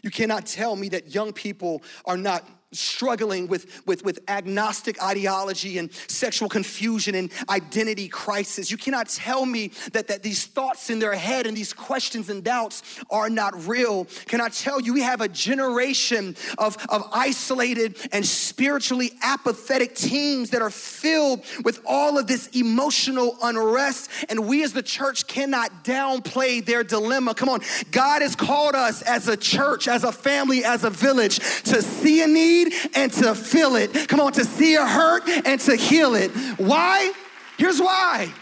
[0.02, 5.78] You cannot tell me that young people are not struggling with, with, with agnostic ideology
[5.78, 8.70] and sexual confusion and identity crisis.
[8.70, 12.42] You cannot tell me that, that these thoughts in their head and these questions and
[12.42, 14.06] doubts are not real.
[14.26, 20.50] Can I tell you, we have a generation of, of isolated and spiritually apathetic teens
[20.50, 25.84] that are filled with all of this emotional unrest, and we as the church cannot
[25.84, 27.34] downplay their dilemma.
[27.34, 31.38] Come on, God has called us as a church, as a family, as a village
[31.64, 34.08] to see a need need and to feel it.
[34.08, 36.30] Come on, to see a hurt and to heal it.
[36.58, 37.12] Why?
[37.58, 38.32] Here's why.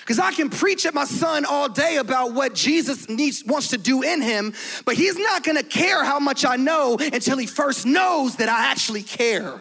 [0.00, 3.78] Because I can preach at my son all day about what Jesus needs, wants to
[3.78, 7.86] do in him, but he's not gonna care how much I know until he first
[7.86, 9.60] knows that I actually care.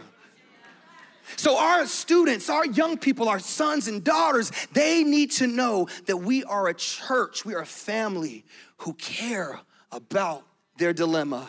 [1.35, 6.17] So, our students, our young people, our sons and daughters, they need to know that
[6.17, 8.43] we are a church, we are a family
[8.77, 9.59] who care
[9.91, 10.43] about
[10.77, 11.47] their dilemma.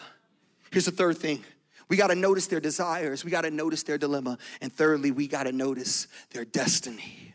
[0.71, 1.43] Here's the third thing
[1.91, 3.25] we got to notice their desires.
[3.25, 4.39] We got to notice their dilemma.
[4.63, 7.35] And thirdly, we got to notice their destiny.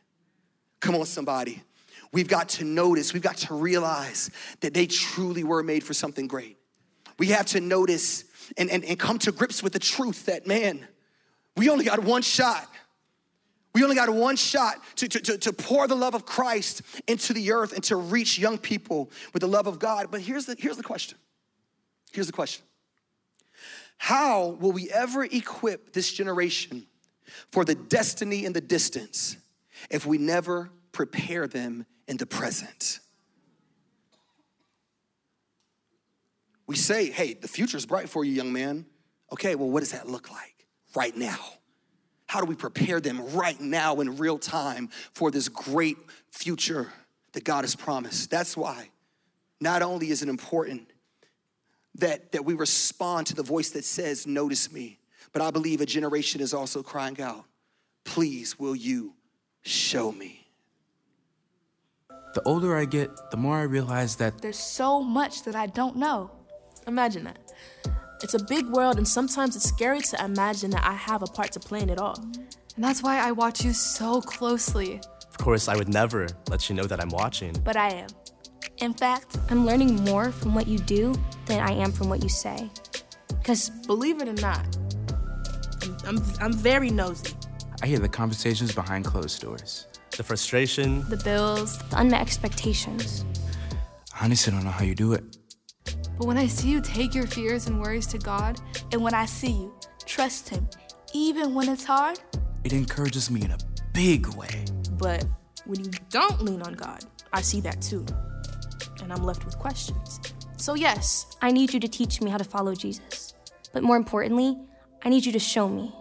[0.80, 1.62] Come on, somebody.
[2.14, 6.28] We've got to notice, we've got to realize that they truly were made for something
[6.28, 6.58] great.
[7.20, 8.24] We have to notice
[8.58, 10.88] and, and, and come to grips with the truth that, man,
[11.58, 12.68] we only got one shot.
[13.74, 17.34] We only got one shot to, to, to, to, pour the love of Christ into
[17.34, 20.08] the earth and to reach young people with the love of God.
[20.12, 21.18] But here's the, here's the question.
[22.14, 22.64] Here's the question.
[23.98, 26.86] How will we ever equip this generation
[27.52, 29.38] for the destiny in the distance
[29.90, 33.00] if we never prepare them in the present?
[36.68, 38.86] We say, hey, the future is bright for you, young man.
[39.32, 41.38] Okay, well, what does that look like right now?
[42.28, 45.98] How do we prepare them right now in real time for this great
[46.32, 46.92] future
[47.34, 48.32] that God has promised?
[48.32, 48.90] That's why
[49.62, 50.90] not only is it important
[51.96, 55.00] that, that we respond to the voice that says, Notice me,
[55.32, 57.46] but I believe a generation is also crying out,
[58.04, 59.14] Please, will you
[59.62, 60.48] show me?
[62.34, 65.96] The older I get, the more I realize that There's so much that I don't
[65.96, 66.32] know.
[66.88, 67.40] Imagine that.
[68.22, 71.52] It's a big world, and sometimes it's scary to imagine that I have a part
[71.54, 72.16] to play in it all.
[72.76, 75.02] And that's why I watch you so closely.
[75.30, 77.54] Of course, I would never let you know that I'm watching.
[77.64, 78.08] But I am.
[78.80, 82.30] In fact, I'm learning more from what you do than I am from what you
[82.30, 82.70] say.
[83.30, 84.78] Because Believe it or not,
[85.84, 87.34] I'm, I'm, I'm very nosy.
[87.82, 89.88] I hear the conversations behind closed doors.
[90.18, 93.24] The frustration, the bills, the unmet expectations.
[94.20, 95.24] Honestly, I honestly don't know how you do it.
[96.18, 98.60] But when I see you take your fears and worries to God,
[98.92, 100.68] and when I see you trust Him,
[101.14, 102.20] even when it's hard,
[102.64, 103.58] it encourages me in a
[103.94, 104.66] big way.
[104.94, 105.26] But
[105.66, 108.06] when you don't lean on God, I see that too.
[109.02, 110.20] And I'm left with questions.
[110.58, 113.34] So, yes, I need you to teach me how to follow Jesus.
[113.74, 114.58] But more importantly,
[115.04, 115.94] I need you to show me.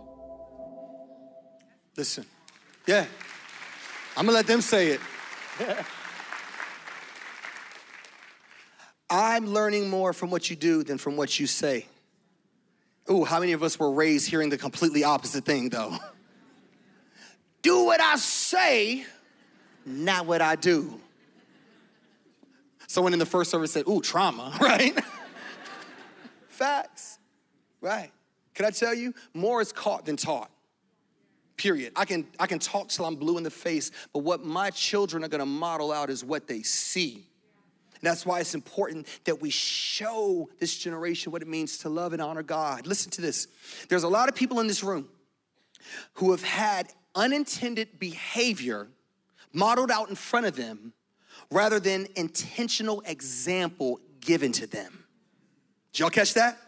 [1.96, 2.24] Listen,
[2.86, 3.06] yeah,
[4.16, 5.00] I'm gonna let them say it.
[9.10, 11.86] I'm learning more from what you do than from what you say.
[13.10, 15.96] Ooh, how many of us were raised hearing the completely opposite thing though?
[17.62, 19.04] do what I say,
[19.84, 21.00] not what I do.
[22.94, 24.96] Someone in the first service said, Ooh, trauma, right?
[26.46, 27.18] Facts,
[27.80, 28.12] right?
[28.54, 30.48] Can I tell you, more is caught than taught.
[31.56, 31.92] Period.
[31.96, 35.24] I can, I can talk till I'm blue in the face, but what my children
[35.24, 37.26] are gonna model out is what they see.
[37.94, 42.12] And that's why it's important that we show this generation what it means to love
[42.12, 42.86] and honor God.
[42.86, 43.48] Listen to this.
[43.88, 45.08] There's a lot of people in this room
[46.12, 48.86] who have had unintended behavior
[49.52, 50.92] modeled out in front of them
[51.50, 55.04] rather than intentional example given to them.
[55.92, 56.58] Did y'all catch that?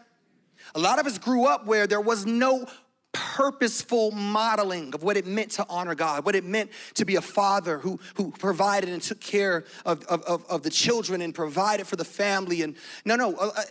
[0.75, 2.65] A lot of us grew up where there was no
[3.13, 7.21] purposeful modeling of what it meant to honor God, what it meant to be a
[7.21, 11.95] father who, who provided and took care of, of, of the children and provided for
[11.95, 12.61] the family.
[12.61, 13.61] And no, no, uh, uh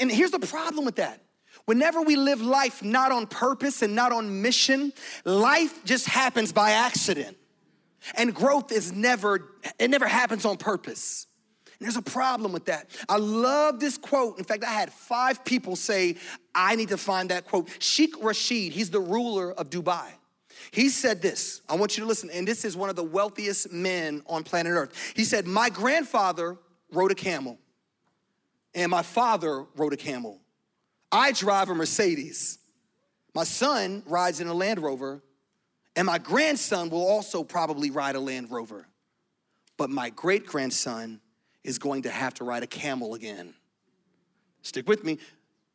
[0.00, 1.20] and here's the problem with that.
[1.64, 4.92] Whenever we live life not on purpose and not on mission,
[5.24, 7.36] life just happens by accident.
[8.14, 11.26] And growth is never, it never happens on purpose.
[11.78, 12.90] And there's a problem with that.
[13.08, 14.38] I love this quote.
[14.38, 16.16] In fact, I had five people say,
[16.54, 17.68] I need to find that quote.
[17.80, 20.06] Sheikh Rashid, he's the ruler of Dubai.
[20.70, 21.60] He said this.
[21.68, 22.30] I want you to listen.
[22.30, 25.12] And this is one of the wealthiest men on planet Earth.
[25.16, 26.56] He said, My grandfather
[26.92, 27.58] rode a camel,
[28.74, 30.40] and my father rode a camel.
[31.10, 32.58] I drive a Mercedes.
[33.34, 35.22] My son rides in a Land Rover,
[35.96, 38.86] and my grandson will also probably ride a Land Rover.
[39.76, 41.20] But my great grandson
[41.64, 43.54] is going to have to ride a camel again.
[44.62, 45.18] Stick with me.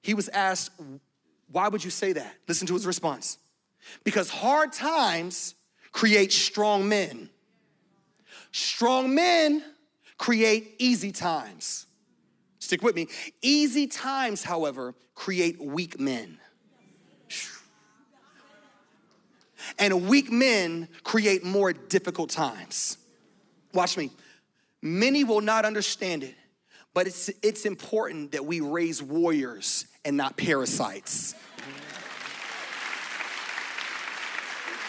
[0.02, 0.72] He was asked,
[1.52, 2.36] Why would you say that?
[2.48, 3.38] Listen to his response.
[4.04, 5.56] Because hard times
[5.92, 7.30] create strong men,
[8.52, 9.64] strong men
[10.18, 11.86] create easy times.
[12.60, 13.08] Stick with me.
[13.42, 16.40] Easy times, however, create weak men.
[19.80, 22.98] And weak men create more difficult times.
[23.74, 24.12] Watch me.
[24.82, 26.36] Many will not understand it,
[26.94, 31.34] but it's, it's important that we raise warriors and not parasites.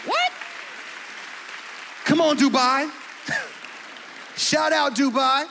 [0.05, 0.31] What?
[2.05, 2.89] Come on, Dubai.
[4.37, 5.47] Shout out, Dubai.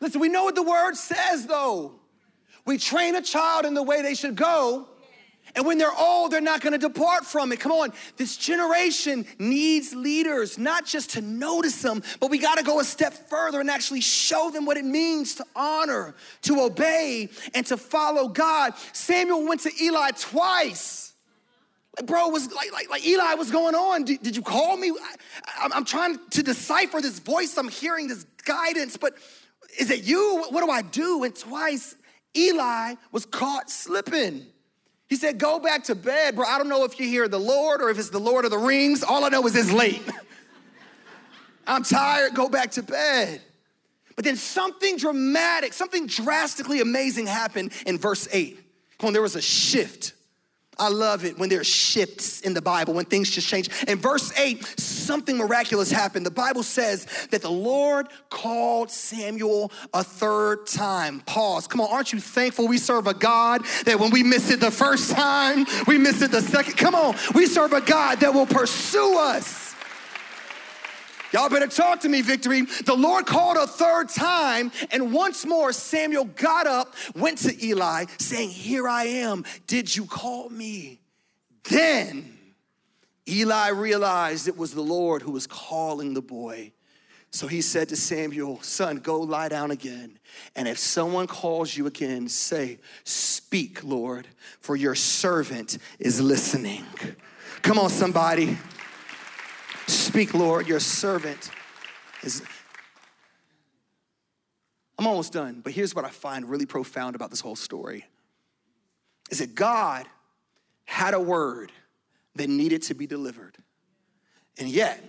[0.00, 1.92] Listen, we know what the word says, though.
[2.66, 4.88] We train a child in the way they should go,
[5.56, 7.58] and when they're old, they're not gonna depart from it.
[7.58, 12.78] Come on, this generation needs leaders, not just to notice them, but we gotta go
[12.78, 17.64] a step further and actually show them what it means to honor, to obey, and
[17.66, 18.74] to follow God.
[18.92, 21.14] Samuel went to Eli twice.
[22.04, 24.04] Bro, was like, like, like Eli, what's going on?
[24.04, 24.92] Did, did you call me?
[25.46, 27.56] I, I'm trying to decipher this voice.
[27.56, 29.14] I'm hearing this guidance, but
[29.80, 30.44] is it you?
[30.50, 31.24] What do I do?
[31.24, 31.94] And twice,
[32.36, 34.46] Eli was caught slipping.
[35.08, 36.46] He said, Go back to bed, bro.
[36.46, 38.58] I don't know if you hear the Lord or if it's the Lord of the
[38.58, 39.02] Rings.
[39.02, 40.02] All I know is it's late.
[41.66, 43.40] I'm tired, go back to bed.
[44.14, 48.58] But then something dramatic, something drastically amazing happened in verse 8.
[48.98, 50.14] Come on, there was a shift.
[50.78, 53.70] I love it when there are shifts in the Bible, when things just change.
[53.88, 56.26] In verse 8, something miraculous happened.
[56.26, 61.20] The Bible says that the Lord called Samuel a third time.
[61.20, 61.66] Pause.
[61.68, 64.70] Come on, aren't you thankful we serve a God that when we miss it the
[64.70, 66.76] first time, we miss it the second?
[66.76, 69.65] Come on, we serve a God that will pursue us.
[71.32, 72.62] Y'all better talk to me, victory.
[72.62, 78.06] The Lord called a third time, and once more Samuel got up, went to Eli,
[78.18, 79.44] saying, Here I am.
[79.66, 81.00] Did you call me?
[81.64, 82.36] Then
[83.28, 86.72] Eli realized it was the Lord who was calling the boy.
[87.32, 90.18] So he said to Samuel, Son, go lie down again.
[90.54, 94.28] And if someone calls you again, say, Speak, Lord,
[94.60, 96.84] for your servant is listening.
[97.62, 98.56] Come on, somebody.
[100.16, 101.50] Speak, Lord, your servant
[102.22, 102.42] is.
[104.98, 108.06] I'm almost done, but here's what I find really profound about this whole story
[109.30, 110.06] is that God
[110.86, 111.70] had a word
[112.34, 113.58] that needed to be delivered.
[114.56, 115.04] And yet,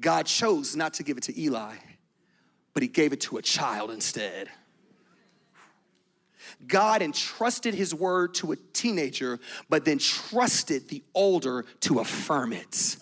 [0.00, 1.74] God chose not to give it to Eli,
[2.74, 4.48] but he gave it to a child instead.
[6.64, 12.96] God entrusted his word to a teenager, but then trusted the older to affirm it.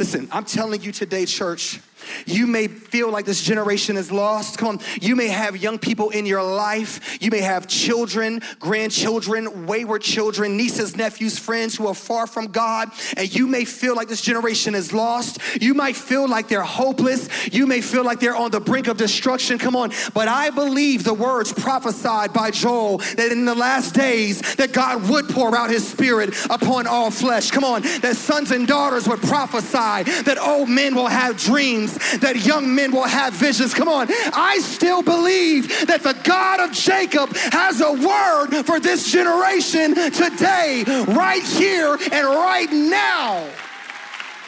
[0.00, 1.78] Listen, I'm telling you today, church,
[2.26, 4.58] you may feel like this generation is lost.
[4.58, 4.80] Come on.
[5.00, 7.18] You may have young people in your life.
[7.20, 12.90] You may have children, grandchildren, wayward children, nieces, nephews, friends who are far from God.
[13.16, 15.38] And you may feel like this generation is lost.
[15.60, 17.28] You might feel like they're hopeless.
[17.52, 19.58] You may feel like they're on the brink of destruction.
[19.58, 19.92] Come on.
[20.14, 25.08] But I believe the words prophesied by Joel that in the last days that God
[25.08, 27.50] would pour out his spirit upon all flesh.
[27.50, 27.82] Come on.
[28.00, 32.92] That sons and daughters would prophesy, that old men will have dreams that young men
[32.92, 33.74] will have visions.
[33.74, 34.08] Come on.
[34.32, 40.84] I still believe that the God of Jacob has a word for this generation today,
[41.08, 43.48] right here and right now.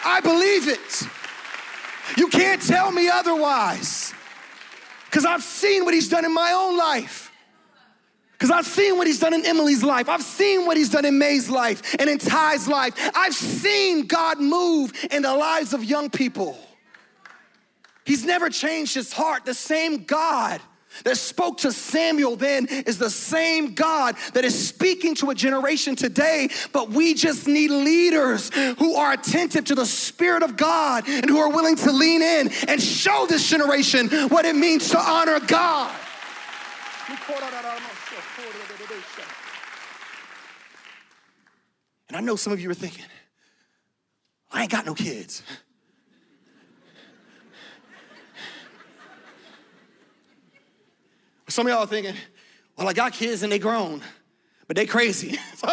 [0.04, 1.02] I believe it.
[2.16, 4.12] You can't tell me otherwise.
[5.06, 7.30] Because I've seen what he's done in my own life.
[8.32, 10.08] Because I've seen what he's done in Emily's life.
[10.08, 12.94] I've seen what he's done in May's life and in Ty's life.
[13.14, 16.58] I've seen God move in the lives of young people.
[18.04, 19.44] He's never changed his heart.
[19.44, 20.60] The same God
[21.04, 25.96] that spoke to Samuel then is the same God that is speaking to a generation
[25.96, 26.48] today.
[26.72, 31.38] But we just need leaders who are attentive to the Spirit of God and who
[31.38, 35.94] are willing to lean in and show this generation what it means to honor God.
[42.08, 43.04] And I know some of you are thinking,
[44.50, 45.42] I ain't got no kids.
[51.52, 52.14] Some of y'all are thinking,
[52.78, 54.00] well, I got kids and they grown,
[54.66, 55.38] but they crazy.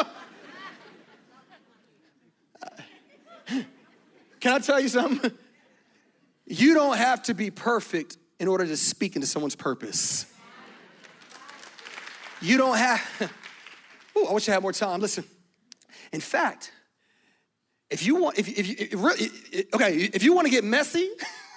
[3.48, 5.32] Can I tell you something?
[6.46, 10.26] You don't have to be perfect in order to speak into someone's purpose.
[12.42, 13.32] You don't have,
[14.18, 15.00] oh, I wish I had more time.
[15.00, 15.24] Listen,
[16.12, 16.74] in fact,
[17.90, 21.10] if you want, if, if, if, okay, if you want to get messy,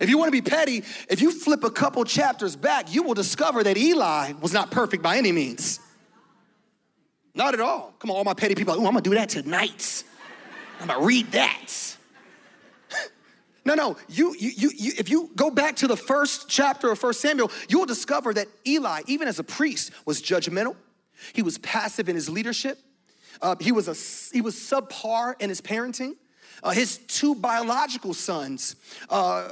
[0.00, 3.14] If you want to be petty, if you flip a couple chapters back, you will
[3.14, 5.80] discover that Eli was not perfect by any means.
[7.34, 7.94] Not at all.
[7.98, 10.04] Come on, all my petty people, oh, I'm gonna do that tonight.
[10.80, 11.96] I'm gonna read that.
[13.64, 16.98] no, no, you, you, you, you, if you go back to the first chapter of
[16.98, 20.76] First Samuel, you will discover that Eli, even as a priest, was judgmental.
[21.32, 22.78] He was passive in his leadership.
[23.42, 23.94] Uh, he, was a,
[24.32, 26.14] he was subpar in his parenting.
[26.62, 28.76] Uh, his two biological sons
[29.10, 29.48] uh,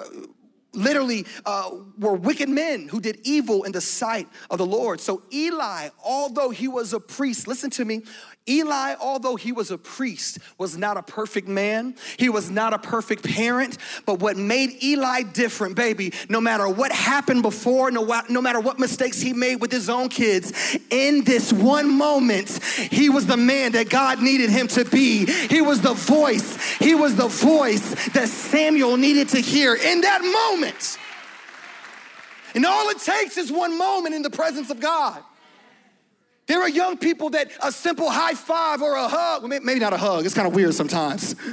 [0.72, 5.00] literally uh, were wicked men who did evil in the sight of the Lord.
[5.00, 8.02] So Eli, although he was a priest, listen to me,
[8.48, 11.94] Eli, although he was a priest, was not a perfect man.
[12.16, 13.78] He was not a perfect parent.
[14.04, 18.80] But what made Eli different, baby, no matter what happened before, no, no matter what
[18.80, 22.50] mistakes he made with his own kids, in this one moment,
[22.90, 25.24] he was the man that God needed him to be.
[25.24, 26.74] He was the voice.
[26.78, 30.98] He was the voice that Samuel needed to hear in that moment.
[32.56, 35.22] And all it takes is one moment in the presence of God.
[36.46, 39.92] There are young people that a simple high five or a hug, well, maybe not
[39.92, 41.34] a hug, it's kind of weird sometimes.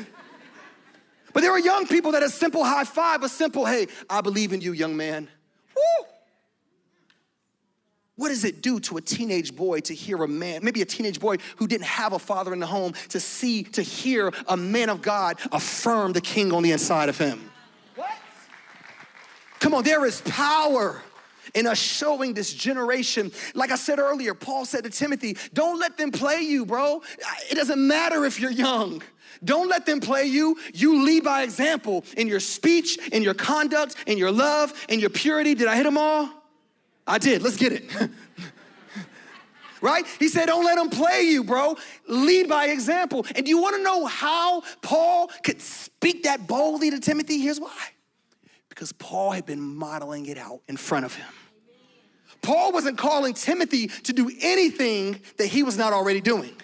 [1.34, 4.52] But there are young people that a simple high five, a simple, hey, I believe
[4.52, 5.28] in you, young man.
[5.76, 6.06] Woo!
[8.16, 11.20] What does it do to a teenage boy to hear a man, maybe a teenage
[11.20, 14.90] boy who didn't have a father in the home, to see, to hear a man
[14.90, 17.50] of God affirm the king on the inside of him?
[17.96, 18.12] What?
[19.60, 21.02] Come on, there is power
[21.56, 23.32] in us showing this generation.
[23.54, 27.02] Like I said earlier, Paul said to Timothy, don't let them play you, bro.
[27.50, 29.02] It doesn't matter if you're young.
[29.44, 30.58] Don't let them play you.
[30.74, 35.10] You lead by example in your speech, in your conduct, in your love, in your
[35.10, 35.56] purity.
[35.56, 36.30] Did I hit them all?
[37.08, 37.42] I did.
[37.42, 37.90] Let's get it.
[39.82, 40.06] right?
[40.20, 41.78] He said, Don't let them play you, bro.
[42.08, 43.26] Lead by example.
[43.36, 47.40] And do you want to know how Paul could speak that boldly to Timothy?
[47.40, 47.78] Here's why
[48.80, 51.28] because Paul had been modeling it out in front of him.
[52.42, 56.56] Paul wasn't calling Timothy to do anything that he was not already doing.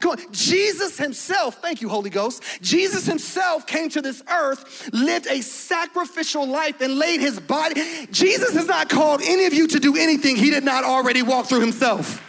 [0.00, 2.42] Come on, Jesus himself, thank you, Holy Ghost.
[2.62, 8.06] Jesus himself came to this earth, lived a sacrificial life, and laid his body.
[8.10, 11.44] Jesus has not called any of you to do anything he did not already walk
[11.44, 12.24] through himself.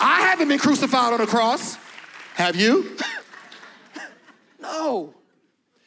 [0.00, 1.76] I haven't been crucified on a cross.
[2.34, 2.96] Have you?
[4.60, 5.14] no.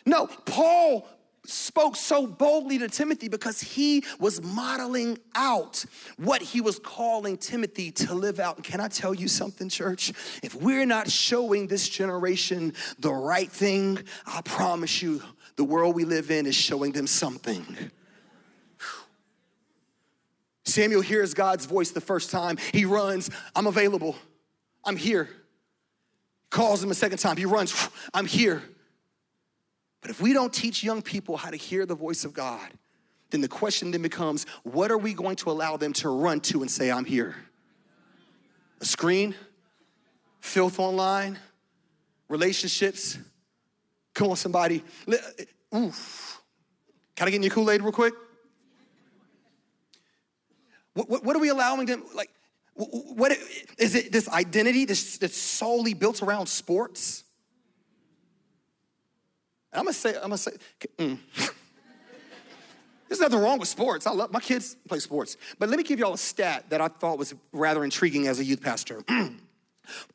[0.06, 1.08] No, Paul
[1.48, 5.86] spoke so boldly to Timothy because he was modeling out
[6.18, 8.64] what he was calling Timothy to live out.
[8.64, 10.12] Can I tell you something, church?
[10.44, 15.22] If we're not showing this generation the right thing, I promise you,
[15.56, 17.66] the world we live in is showing them something.
[20.66, 22.58] Samuel hears God's voice the first time.
[22.74, 24.16] He runs, I'm available,
[24.84, 25.30] I'm here.
[26.50, 28.64] Calls him a second time, he runs, I'm here.
[30.06, 32.70] But if we don't teach young people how to hear the voice of God,
[33.32, 36.62] then the question then becomes what are we going to allow them to run to
[36.62, 37.36] and say, I'm here?
[38.82, 39.34] A screen?
[40.42, 41.40] Filth online?
[42.30, 43.18] Relationships?
[44.14, 44.84] Come on, somebody.
[45.12, 46.40] Uh, oof.
[47.16, 48.14] Can I get in your Kool Aid real quick?
[50.94, 52.04] What, what, what, are we allowing them?
[52.14, 52.30] Like,
[52.76, 53.36] what
[53.80, 54.12] is it?
[54.12, 57.25] This identity that's solely built around sports?
[59.76, 60.52] I'm gonna say, I'm gonna say,
[60.98, 61.20] mm.
[63.08, 64.08] There's nothing wrong with sports.
[64.08, 65.38] I love my kids play sports.
[65.60, 68.44] But let me give y'all a stat that I thought was rather intriguing as a
[68.44, 69.02] youth pastor.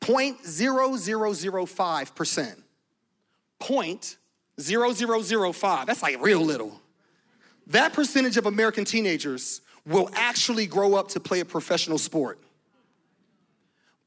[0.01, 2.63] 0.0005%.
[3.61, 5.85] 0.0005.
[5.85, 6.81] That's like real little.
[7.67, 12.39] That percentage of American teenagers will actually grow up to play a professional sport.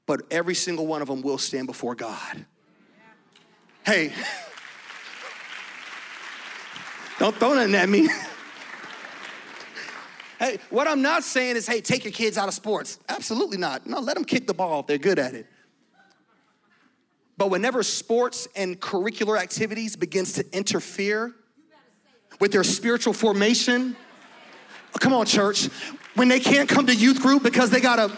[0.06, 2.44] But every single one of them will stand before God.
[3.86, 4.12] Hey,
[7.18, 8.08] don't throw nothing at me.
[10.38, 12.98] hey, what I'm not saying is, hey, take your kids out of sports.
[13.08, 13.86] Absolutely not.
[13.86, 15.46] No, let them kick the ball if they're good at it.
[17.36, 21.34] But whenever sports and curricular activities begins to interfere
[22.40, 23.96] with their spiritual formation,
[25.00, 25.66] come on, church,
[26.14, 28.12] when they can't come to youth group because they gotta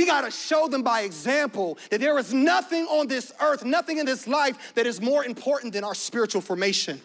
[0.00, 3.98] We got to show them by example that there is nothing on this earth, nothing
[3.98, 7.02] in this life that is more important than our spiritual formation.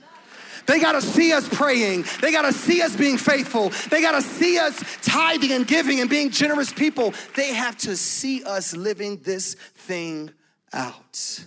[0.65, 2.05] They got to see us praying.
[2.21, 3.73] They got to see us being faithful.
[3.89, 7.13] They got to see us tithing and giving and being generous people.
[7.35, 10.31] They have to see us living this thing
[10.71, 11.43] out.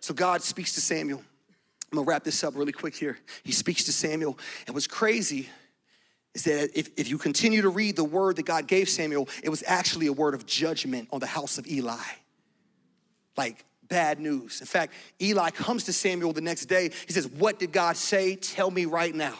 [0.00, 1.22] So God speaks to Samuel.
[1.92, 3.18] I'm gonna wrap this up really quick here.
[3.42, 5.50] He speaks to Samuel, and what's crazy
[6.34, 9.50] is that if, if you continue to read the word that God gave Samuel, it
[9.50, 11.96] was actually a word of judgment on the house of Eli.
[13.36, 14.60] Like bad news.
[14.60, 16.90] In fact, Eli comes to Samuel the next day.
[17.06, 18.36] He says, What did God say?
[18.36, 19.36] Tell me right now.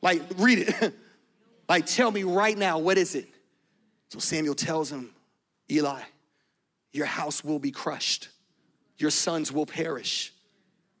[0.00, 0.94] Like, read it.
[1.68, 3.28] like, tell me right now, what is it?
[4.08, 5.10] So Samuel tells him,
[5.70, 6.00] Eli,
[6.92, 8.28] your house will be crushed,
[8.96, 10.32] your sons will perish.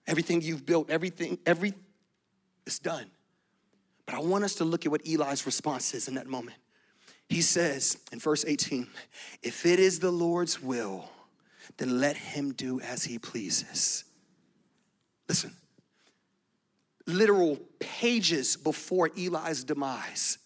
[0.06, 1.72] Everything you've built, everything, every
[2.66, 3.06] is done.
[4.06, 6.56] But I want us to look at what Eli's response is in that moment.
[7.28, 8.86] He says in verse 18,
[9.42, 11.08] If it is the Lord's will,
[11.78, 14.04] then let him do as he pleases.
[15.28, 15.54] Listen,
[17.06, 20.38] literal pages before Eli's demise,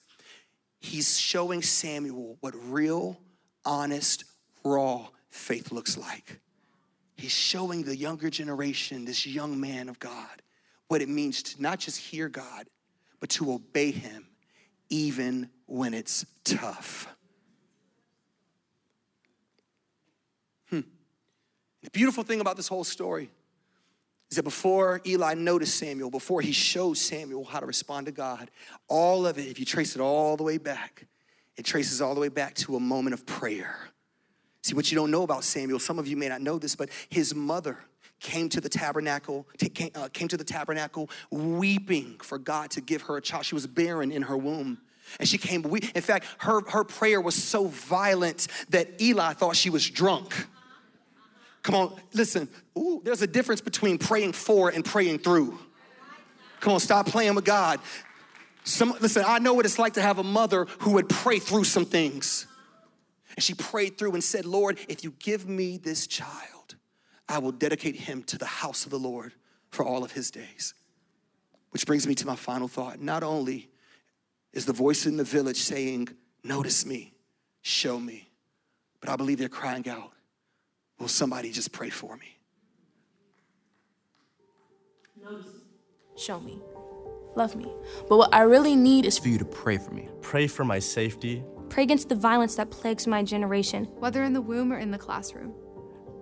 [0.78, 3.18] he's showing Samuel what real,
[3.64, 4.24] honest,
[4.64, 6.40] raw faith looks like.
[7.16, 10.42] He's showing the younger generation, this young man of God,
[10.86, 12.66] what it means to not just hear God,
[13.20, 14.26] but to obey him
[14.90, 17.08] even when it's tough.
[20.70, 20.80] Hmm.
[21.82, 23.30] The beautiful thing about this whole story
[24.30, 28.50] is that before Eli noticed Samuel, before he showed Samuel how to respond to God,
[28.88, 31.06] all of it, if you trace it all the way back,
[31.56, 33.76] it traces all the way back to a moment of prayer.
[34.62, 36.90] See, what you don't know about Samuel, some of you may not know this, but
[37.08, 37.78] his mother
[38.20, 43.02] came to the tabernacle, came, uh, came to the tabernacle weeping for God to give
[43.02, 43.44] her a child.
[43.44, 44.78] She was barren in her womb.
[45.18, 49.70] And she came, in fact, her, her prayer was so violent that Eli thought she
[49.70, 50.34] was drunk.
[51.62, 55.58] Come on, listen, ooh, there's a difference between praying for and praying through.
[56.60, 57.80] Come on, stop playing with God.
[58.64, 61.64] Some, listen, I know what it's like to have a mother who would pray through
[61.64, 62.46] some things.
[63.36, 66.57] And she prayed through and said, Lord, if you give me this child,
[67.28, 69.34] I will dedicate him to the house of the Lord
[69.70, 70.74] for all of his days.
[71.70, 73.00] Which brings me to my final thought.
[73.00, 73.68] Not only
[74.52, 76.08] is the voice in the village saying,
[76.42, 77.12] Notice me,
[77.60, 78.30] show me,
[79.00, 80.12] but I believe they're crying out,
[80.98, 82.38] Will somebody just pray for me?
[85.22, 85.46] Notice,
[86.16, 86.58] Show me.
[87.36, 87.72] Love me.
[88.08, 90.08] But what I really need is For you to pray for me.
[90.22, 91.44] Pray for my safety.
[91.68, 93.84] Pray against the violence that plagues my generation.
[93.98, 95.54] Whether in the womb or in the classroom.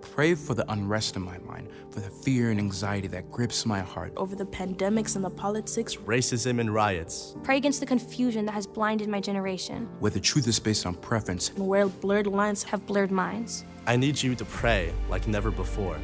[0.01, 3.79] Pray for the unrest in my mind, for the fear and anxiety that grips my
[3.79, 4.13] heart.
[4.17, 5.95] over the pandemics and the politics.
[5.95, 7.35] Racism and riots.
[7.43, 9.87] Pray against the confusion that has blinded my generation.
[9.99, 13.65] Where the truth is based on preference, and Where blurred lines Have blurred minds.
[13.85, 15.97] I need you to pray like never before.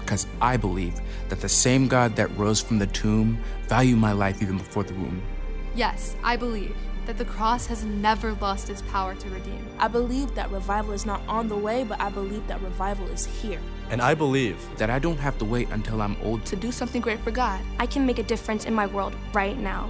[0.00, 0.94] because I believe
[1.28, 4.94] that the same God that rose from the tomb value my life even before the
[4.94, 5.20] womb.
[5.74, 6.74] Yes, I believe
[7.08, 9.66] that the cross has never lost its power to redeem.
[9.78, 13.24] I believe that revival is not on the way, but I believe that revival is
[13.24, 13.60] here.
[13.88, 16.70] And I believe That I don't have to wait until I'm old to To do
[16.70, 17.60] something great for God.
[17.78, 19.88] I can make a difference in my world right now.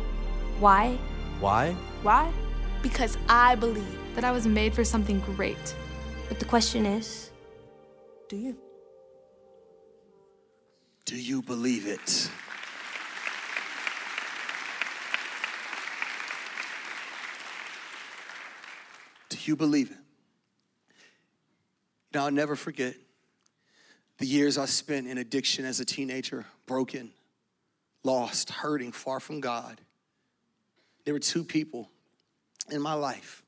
[0.61, 0.97] Why?
[1.41, 1.73] why?
[2.03, 2.31] Why?
[2.83, 3.99] Because I believe.
[4.15, 5.75] That I was made for something great.
[6.29, 7.33] But the question is
[8.29, 8.57] Do you?
[11.05, 12.31] Do you believe it?
[19.49, 19.97] You believe it?
[22.13, 22.95] You know, I'll never forget
[24.19, 27.11] the years I spent in addiction as a teenager, broken,
[28.05, 29.81] lost, hurting, far from God.
[31.05, 31.91] There were two people
[32.71, 33.43] in my life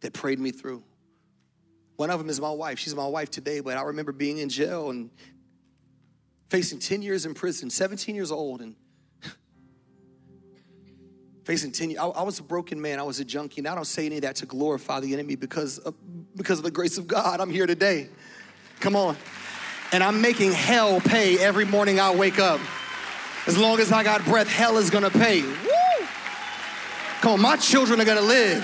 [0.00, 0.82] that prayed me through.
[1.96, 2.78] One of them is my wife.
[2.78, 5.10] She's my wife today, but I remember being in jail and
[6.48, 8.74] facing 10 years in prison, 17 years old, and
[11.50, 12.00] facing 10 years.
[12.00, 14.14] I, I was a broken man, I was a junkie, and I don't say any
[14.16, 15.96] of that to glorify the enemy because of,
[16.36, 17.40] because of the grace of God.
[17.40, 18.06] I'm here today.
[18.78, 19.16] Come on.
[19.90, 22.60] And I'm making hell pay every morning I wake up.
[23.48, 25.42] As long as I got breath, hell is gonna pay.
[25.42, 26.06] Woo!
[27.20, 28.62] Come on, my children are gonna live.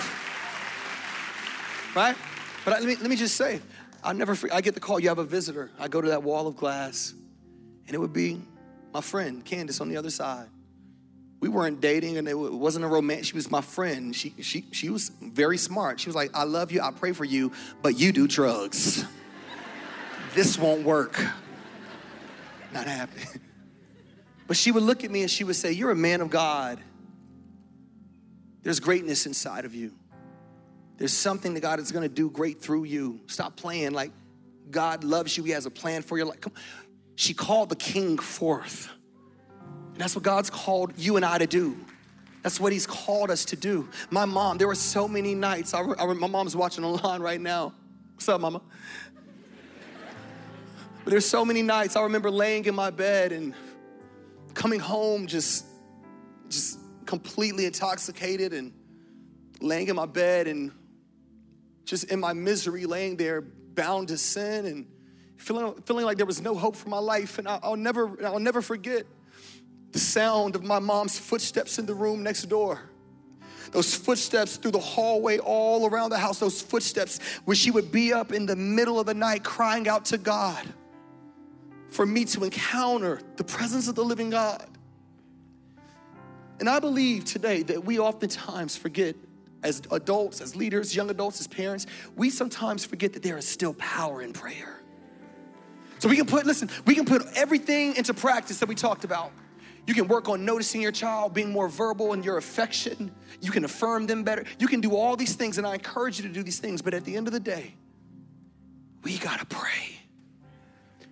[1.97, 2.15] Right?
[2.65, 3.61] But I, let, me, let me just say,
[4.05, 5.73] I never, I get the call, you have a visitor.
[5.77, 7.15] I go to that wall of glass,
[7.89, 8.41] and it would be
[8.95, 10.47] my friend, Candace, on the other side.
[11.41, 13.27] We weren't dating, and it wasn't a romance.
[13.27, 14.17] She was my friend.
[14.17, 16.01] She, she, she was very smart.
[16.01, 19.05] She was like, I love you, I pray for you, but you do drugs.
[20.35, 21.21] this won't work.
[22.73, 23.27] Not happening.
[24.47, 26.81] But she would look at me and she would say, You're a man of God.
[28.63, 29.93] There's greatness inside of you.
[30.99, 33.21] There's something that God is gonna do great through you.
[33.27, 34.13] Stop playing like
[34.71, 36.41] God loves you, He has a plan for your life.
[36.41, 36.53] Come.
[37.17, 38.89] She called the king forth.
[39.97, 41.75] And that's what God's called you and I to do.
[42.43, 43.89] That's what He's called us to do.
[44.11, 45.73] My mom, there were so many nights.
[45.73, 47.73] I, I my mom's watching online right now.
[48.13, 48.61] What's up, mama?
[51.03, 53.55] But there's so many nights I remember laying in my bed and
[54.53, 55.65] coming home just,
[56.51, 58.75] just completely intoxicated and
[59.63, 60.73] laying in my bed and
[61.87, 64.87] just in my misery, laying there bound to sin and
[65.39, 67.39] feeling, feeling like there was no hope for my life.
[67.39, 69.07] And I, I'll never, I'll never forget
[69.97, 72.83] the sound of my mom's footsteps in the room next door.
[73.73, 78.13] Those footsteps through the hallway all around the house, those footsteps where she would be
[78.13, 80.63] up in the middle of the night crying out to God
[81.89, 84.69] for me to encounter the presence of the living God.
[86.61, 89.17] And I believe today that we oftentimes forget,
[89.63, 91.87] as adults, as leaders, young adults, as parents,
[92.17, 94.79] we sometimes forget that there is still power in prayer.
[96.01, 99.33] So we can put, listen, we can put everything into practice that we talked about.
[99.87, 103.13] You can work on noticing your child, being more verbal in your affection.
[103.41, 104.45] You can affirm them better.
[104.59, 106.83] You can do all these things, and I encourage you to do these things.
[106.83, 107.75] But at the end of the day,
[109.05, 110.01] we gotta pray.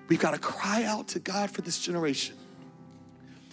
[0.09, 2.37] We've gotta cry out to God for this generation.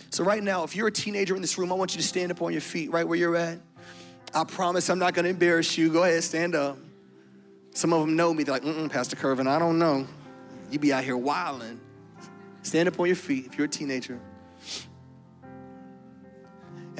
[0.09, 2.31] So, right now, if you're a teenager in this room, I want you to stand
[2.31, 3.59] up on your feet right where you're at.
[4.33, 5.91] I promise I'm not gonna embarrass you.
[5.91, 6.77] Go ahead, stand up.
[7.73, 8.43] Some of them know me.
[8.43, 10.07] They're like, mm Pastor Curvin, I don't know.
[10.71, 11.79] You be out here wilding.
[12.63, 14.19] Stand up on your feet if you're a teenager.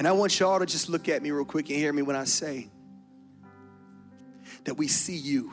[0.02, 2.16] And I want y'all to just look at me real quick and hear me when
[2.16, 2.66] I say
[4.64, 5.52] that we see you,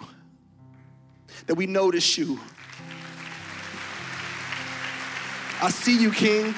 [1.45, 2.39] that we notice you.
[5.61, 6.55] I see you, King.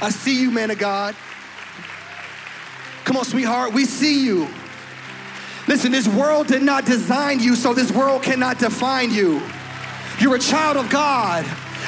[0.00, 1.14] I see you, man of God.
[3.04, 4.48] Come on, sweetheart, we see you.
[5.68, 9.42] Listen, this world did not design you, so this world cannot define you.
[10.18, 11.44] You're a child of God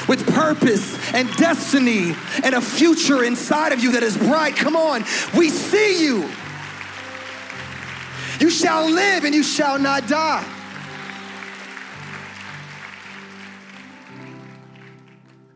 [0.07, 4.55] with purpose and destiny and a future inside of you that is bright.
[4.55, 5.03] Come on,
[5.35, 6.29] we see you.
[8.39, 10.45] You shall live and you shall not die.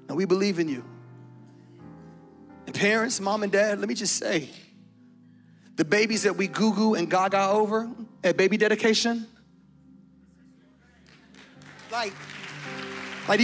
[0.07, 0.83] And we believe in you.
[2.65, 4.49] And parents, mom and dad, let me just say
[5.77, 7.89] the babies that we goo goo and gaga over
[8.23, 9.25] at baby dedication,
[11.91, 12.13] like,
[13.27, 13.39] like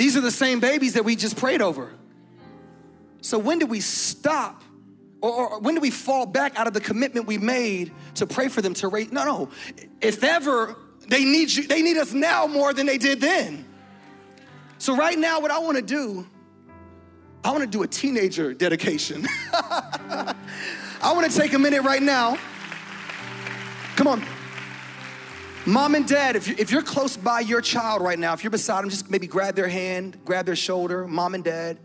[0.00, 1.92] these, are the same babies that we just prayed over.
[3.20, 4.64] So when do we stop?
[5.20, 8.48] Or, or, when do we fall back out of the commitment we made to pray
[8.48, 9.12] for them to raise?
[9.12, 9.50] No, no.
[10.00, 10.74] If ever
[11.06, 13.66] they need you, they need us now more than they did then.
[14.78, 16.26] So right now, what I want to do,
[17.44, 19.26] I want to do a teenager dedication.
[19.52, 20.34] I
[21.12, 22.38] want to take a minute right now.
[23.96, 24.24] Come on.
[25.66, 28.50] Mom and dad, if you're, if you're close by your child right now, if you're
[28.50, 31.78] beside them, just maybe grab their hand, grab their shoulder, mom and dad.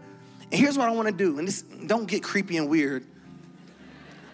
[0.50, 3.06] And here's what I want to do, and this don't get creepy and weird.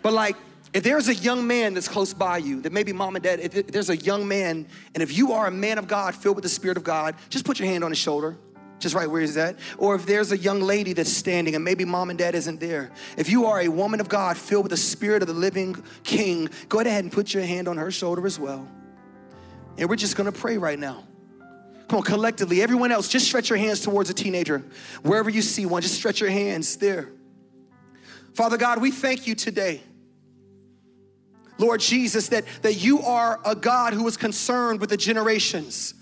[0.03, 0.35] But like,
[0.73, 3.67] if there's a young man that's close by you, that maybe mom and dad, if
[3.67, 6.49] there's a young man, and if you are a man of God filled with the
[6.49, 8.37] Spirit of God, just put your hand on his shoulder,
[8.77, 9.57] just right where he's at.
[9.79, 12.91] Or if there's a young lady that's standing and maybe mom and dad isn't there.
[13.17, 16.47] If you are a woman of God filled with the Spirit of the living King,
[16.69, 18.67] go ahead and put your hand on her shoulder as well.
[19.77, 21.03] And we're just gonna pray right now.
[21.87, 24.63] Come on, collectively, everyone else, just stretch your hands towards a teenager.
[25.01, 27.09] Wherever you see one, just stretch your hands there.
[28.33, 29.81] Father God, we thank you today.
[31.57, 35.93] Lord Jesus, that, that you are a God who is concerned with the generations.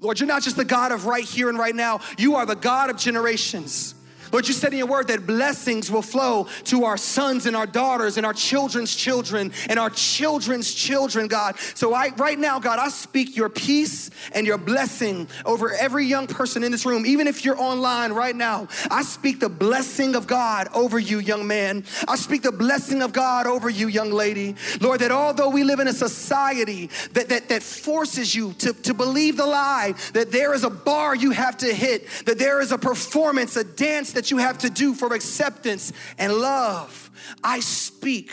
[0.00, 2.56] Lord, you're not just the God of right here and right now, you are the
[2.56, 3.94] God of generations.
[4.32, 7.66] Lord, you said in your word that blessings will flow to our sons and our
[7.66, 11.58] daughters and our children's children and our children's children, God.
[11.74, 16.26] So I, right now, God, I speak your peace and your blessing over every young
[16.26, 18.68] person in this room, even if you're online right now.
[18.90, 21.84] I speak the blessing of God over you, young man.
[22.06, 24.56] I speak the blessing of God over you, young lady.
[24.80, 28.94] Lord, that although we live in a society that, that, that forces you to, to
[28.94, 32.72] believe the lie, that there is a bar you have to hit, that there is
[32.72, 37.08] a performance, a dance that you have to do for acceptance and love.
[37.44, 38.32] I speak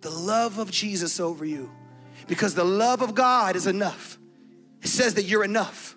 [0.00, 1.70] the love of Jesus over you
[2.26, 4.18] because the love of God is enough.
[4.80, 5.95] It says that you're enough.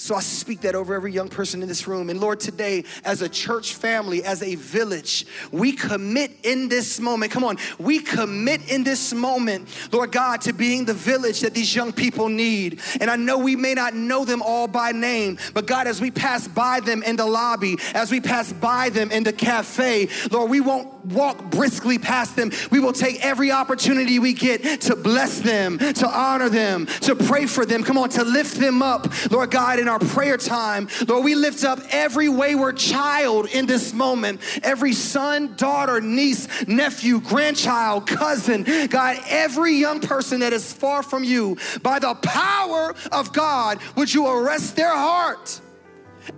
[0.00, 2.08] So I speak that over every young person in this room.
[2.08, 7.32] And Lord, today, as a church family, as a village, we commit in this moment,
[7.32, 11.74] come on, we commit in this moment, Lord God, to being the village that these
[11.74, 12.80] young people need.
[13.00, 16.12] And I know we may not know them all by name, but God, as we
[16.12, 20.48] pass by them in the lobby, as we pass by them in the cafe, Lord,
[20.48, 22.50] we won't walk briskly past them.
[22.70, 27.46] We will take every opportunity we get to bless them, to honor them, to pray
[27.46, 27.82] for them.
[27.82, 30.88] Come on, to lift them up, Lord God, in our prayer time.
[31.06, 37.20] Lord, we lift up every wayward child in this moment, every son, daughter, niece, nephew,
[37.20, 41.56] grandchild, cousin, God, every young person that is far from you.
[41.82, 45.60] By the power of God, would you arrest their heart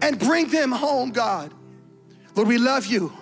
[0.01, 1.53] and bring them home, God?
[2.35, 3.12] Lord, we love you.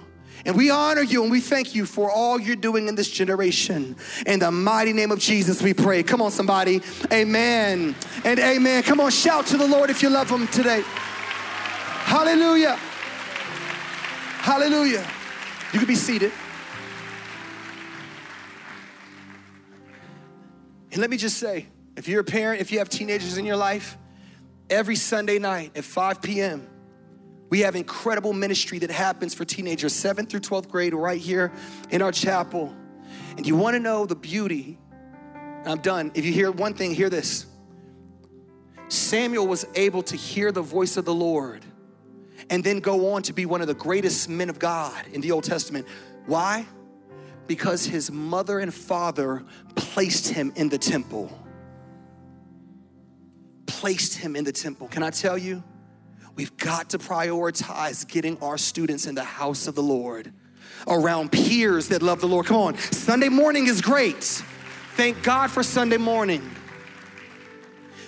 [0.48, 3.94] And we honor you and we thank you for all you're doing in this generation.
[4.24, 6.02] In the mighty name of Jesus, we pray.
[6.02, 6.80] Come on, somebody.
[7.12, 7.94] Amen
[8.24, 8.82] and amen.
[8.84, 10.82] Come on, shout to the Lord if you love him today.
[10.86, 12.76] Hallelujah.
[14.40, 15.06] Hallelujah.
[15.74, 16.32] You can be seated.
[20.92, 23.56] And let me just say if you're a parent, if you have teenagers in your
[23.56, 23.98] life,
[24.70, 26.66] every Sunday night at 5 p.m.,
[27.50, 31.52] we have incredible ministry that happens for teenagers, 7th through 12th grade, right here
[31.90, 32.74] in our chapel.
[33.36, 34.78] And you wanna know the beauty,
[35.64, 36.10] I'm done.
[36.14, 37.46] If you hear one thing, hear this.
[38.88, 41.64] Samuel was able to hear the voice of the Lord
[42.50, 45.32] and then go on to be one of the greatest men of God in the
[45.32, 45.86] Old Testament.
[46.26, 46.66] Why?
[47.46, 49.44] Because his mother and father
[49.74, 51.30] placed him in the temple.
[53.66, 54.88] Placed him in the temple.
[54.88, 55.62] Can I tell you?
[56.38, 60.32] We've got to prioritize getting our students in the house of the Lord
[60.86, 62.46] around peers that love the Lord.
[62.46, 64.22] Come on, Sunday morning is great.
[64.94, 66.48] Thank God for Sunday morning.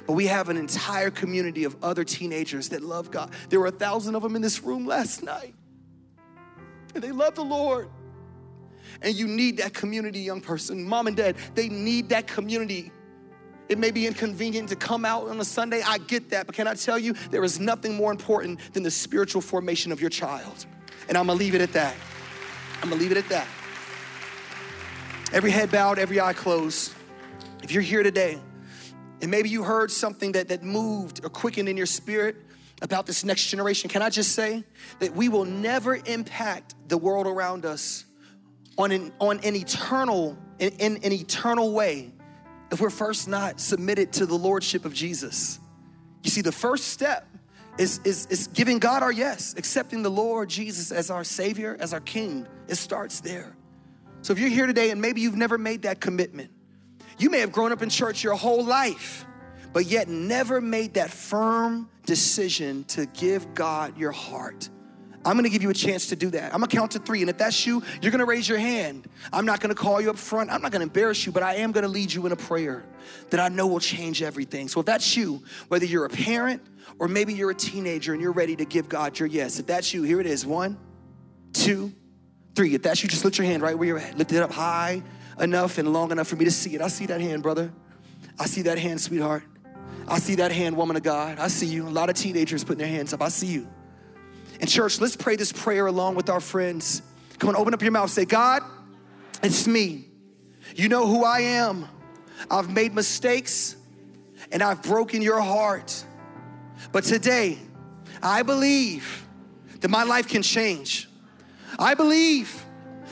[0.07, 3.33] But we have an entire community of other teenagers that love God.
[3.49, 5.57] There were a thousand of them in this room last night,
[6.95, 7.89] and they love the Lord.
[9.03, 10.85] And you need that community, young person.
[10.85, 12.93] Mom and dad, they need that community
[13.71, 15.81] it may be inconvenient to come out on a Sunday.
[15.81, 16.47] I get that.
[16.47, 20.01] But can I tell you, there is nothing more important than the spiritual formation of
[20.01, 20.66] your child.
[21.09, 21.95] And I'm gonna leave it at that.
[22.83, 23.47] I'm gonna leave it at that.
[25.33, 26.93] Every head bowed, every eye closed.
[27.62, 28.41] If you're here today,
[29.23, 32.37] and maybe you heard something that, that moved or quickened in your spirit
[32.83, 34.64] about this next generation, can I just say
[34.99, 38.05] that we will never impact the world around us
[38.77, 42.11] on an, on an eternal, in, in an eternal way
[42.71, 45.59] if we're first not submitted to the lordship of Jesus.
[46.23, 47.27] You see, the first step
[47.79, 51.93] is, is, is giving God our yes, accepting the Lord Jesus as our Savior, as
[51.93, 52.47] our King.
[52.68, 53.57] It starts there.
[54.23, 56.51] So if you're here today and maybe you've never made that commitment,
[57.18, 59.25] you may have grown up in church your whole life,
[59.73, 64.68] but yet never made that firm decision to give God your heart.
[65.25, 66.47] I'm gonna give you a chance to do that.
[66.55, 69.09] I'm gonna count to three, and if that's you, you're gonna raise your hand.
[69.33, 71.73] I'm not gonna call you up front, I'm not gonna embarrass you, but I am
[71.73, 72.85] gonna lead you in a prayer
[73.31, 74.68] that I know will change everything.
[74.68, 76.62] So if that's you, whether you're a parent
[76.99, 79.93] or maybe you're a teenager and you're ready to give God your yes, if that's
[79.93, 80.79] you, here it is one,
[81.53, 81.93] two,
[82.55, 82.75] three.
[82.75, 84.16] If that's you, just lift your hand right where you're at.
[84.16, 85.03] Lift it up high
[85.39, 86.83] enough and long enough for me to see it.
[86.83, 87.73] I see that hand, brother.
[88.39, 89.43] I see that hand, sweetheart.
[90.09, 91.39] I see that hand, woman of God.
[91.39, 91.87] I see you.
[91.87, 93.23] A lot of teenagers putting their hands up.
[93.23, 93.68] I see you.
[94.61, 97.02] And church, let's pray this prayer along with our friends.
[97.38, 98.11] Come on, open up your mouth.
[98.11, 98.62] Say, God,
[99.42, 100.04] it's me.
[100.76, 101.88] You know who I am.
[102.50, 103.76] I've made mistakes
[104.52, 106.04] and I've broken your heart.
[106.92, 107.58] But today,
[108.22, 109.26] I believe
[109.80, 111.08] that my life can change.
[111.78, 112.64] I believe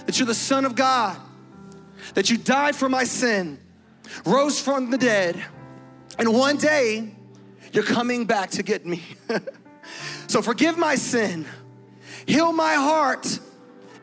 [0.07, 1.17] that you're the Son of God,
[2.15, 3.59] that you died for my sin,
[4.27, 5.43] rose from the dead,
[6.19, 7.15] and one day
[7.73, 9.03] you're coming back to get me.
[10.29, 11.47] So forgive my sin,
[12.27, 13.41] heal my heart,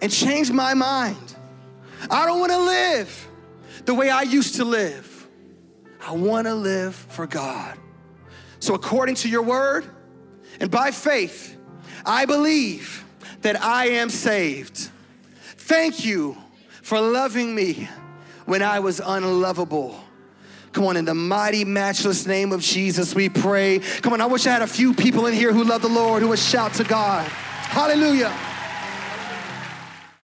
[0.01, 1.36] and change my mind.
[2.09, 3.28] I don't wanna live
[3.86, 5.28] the way I used to live.
[6.05, 7.78] I wanna live for God.
[8.59, 9.86] So, according to your word
[10.59, 11.55] and by faith,
[12.05, 13.03] I believe
[13.41, 14.89] that I am saved.
[15.57, 16.38] Thank you
[16.82, 17.88] for loving me
[18.45, 20.05] when I was unlovable.
[20.76, 23.80] Come on, in the mighty, matchless name of Jesus, we pray.
[23.80, 26.21] Come on, I wish I had a few people in here who love the Lord,
[26.21, 27.26] who would shout to God.
[27.30, 28.28] Hallelujah.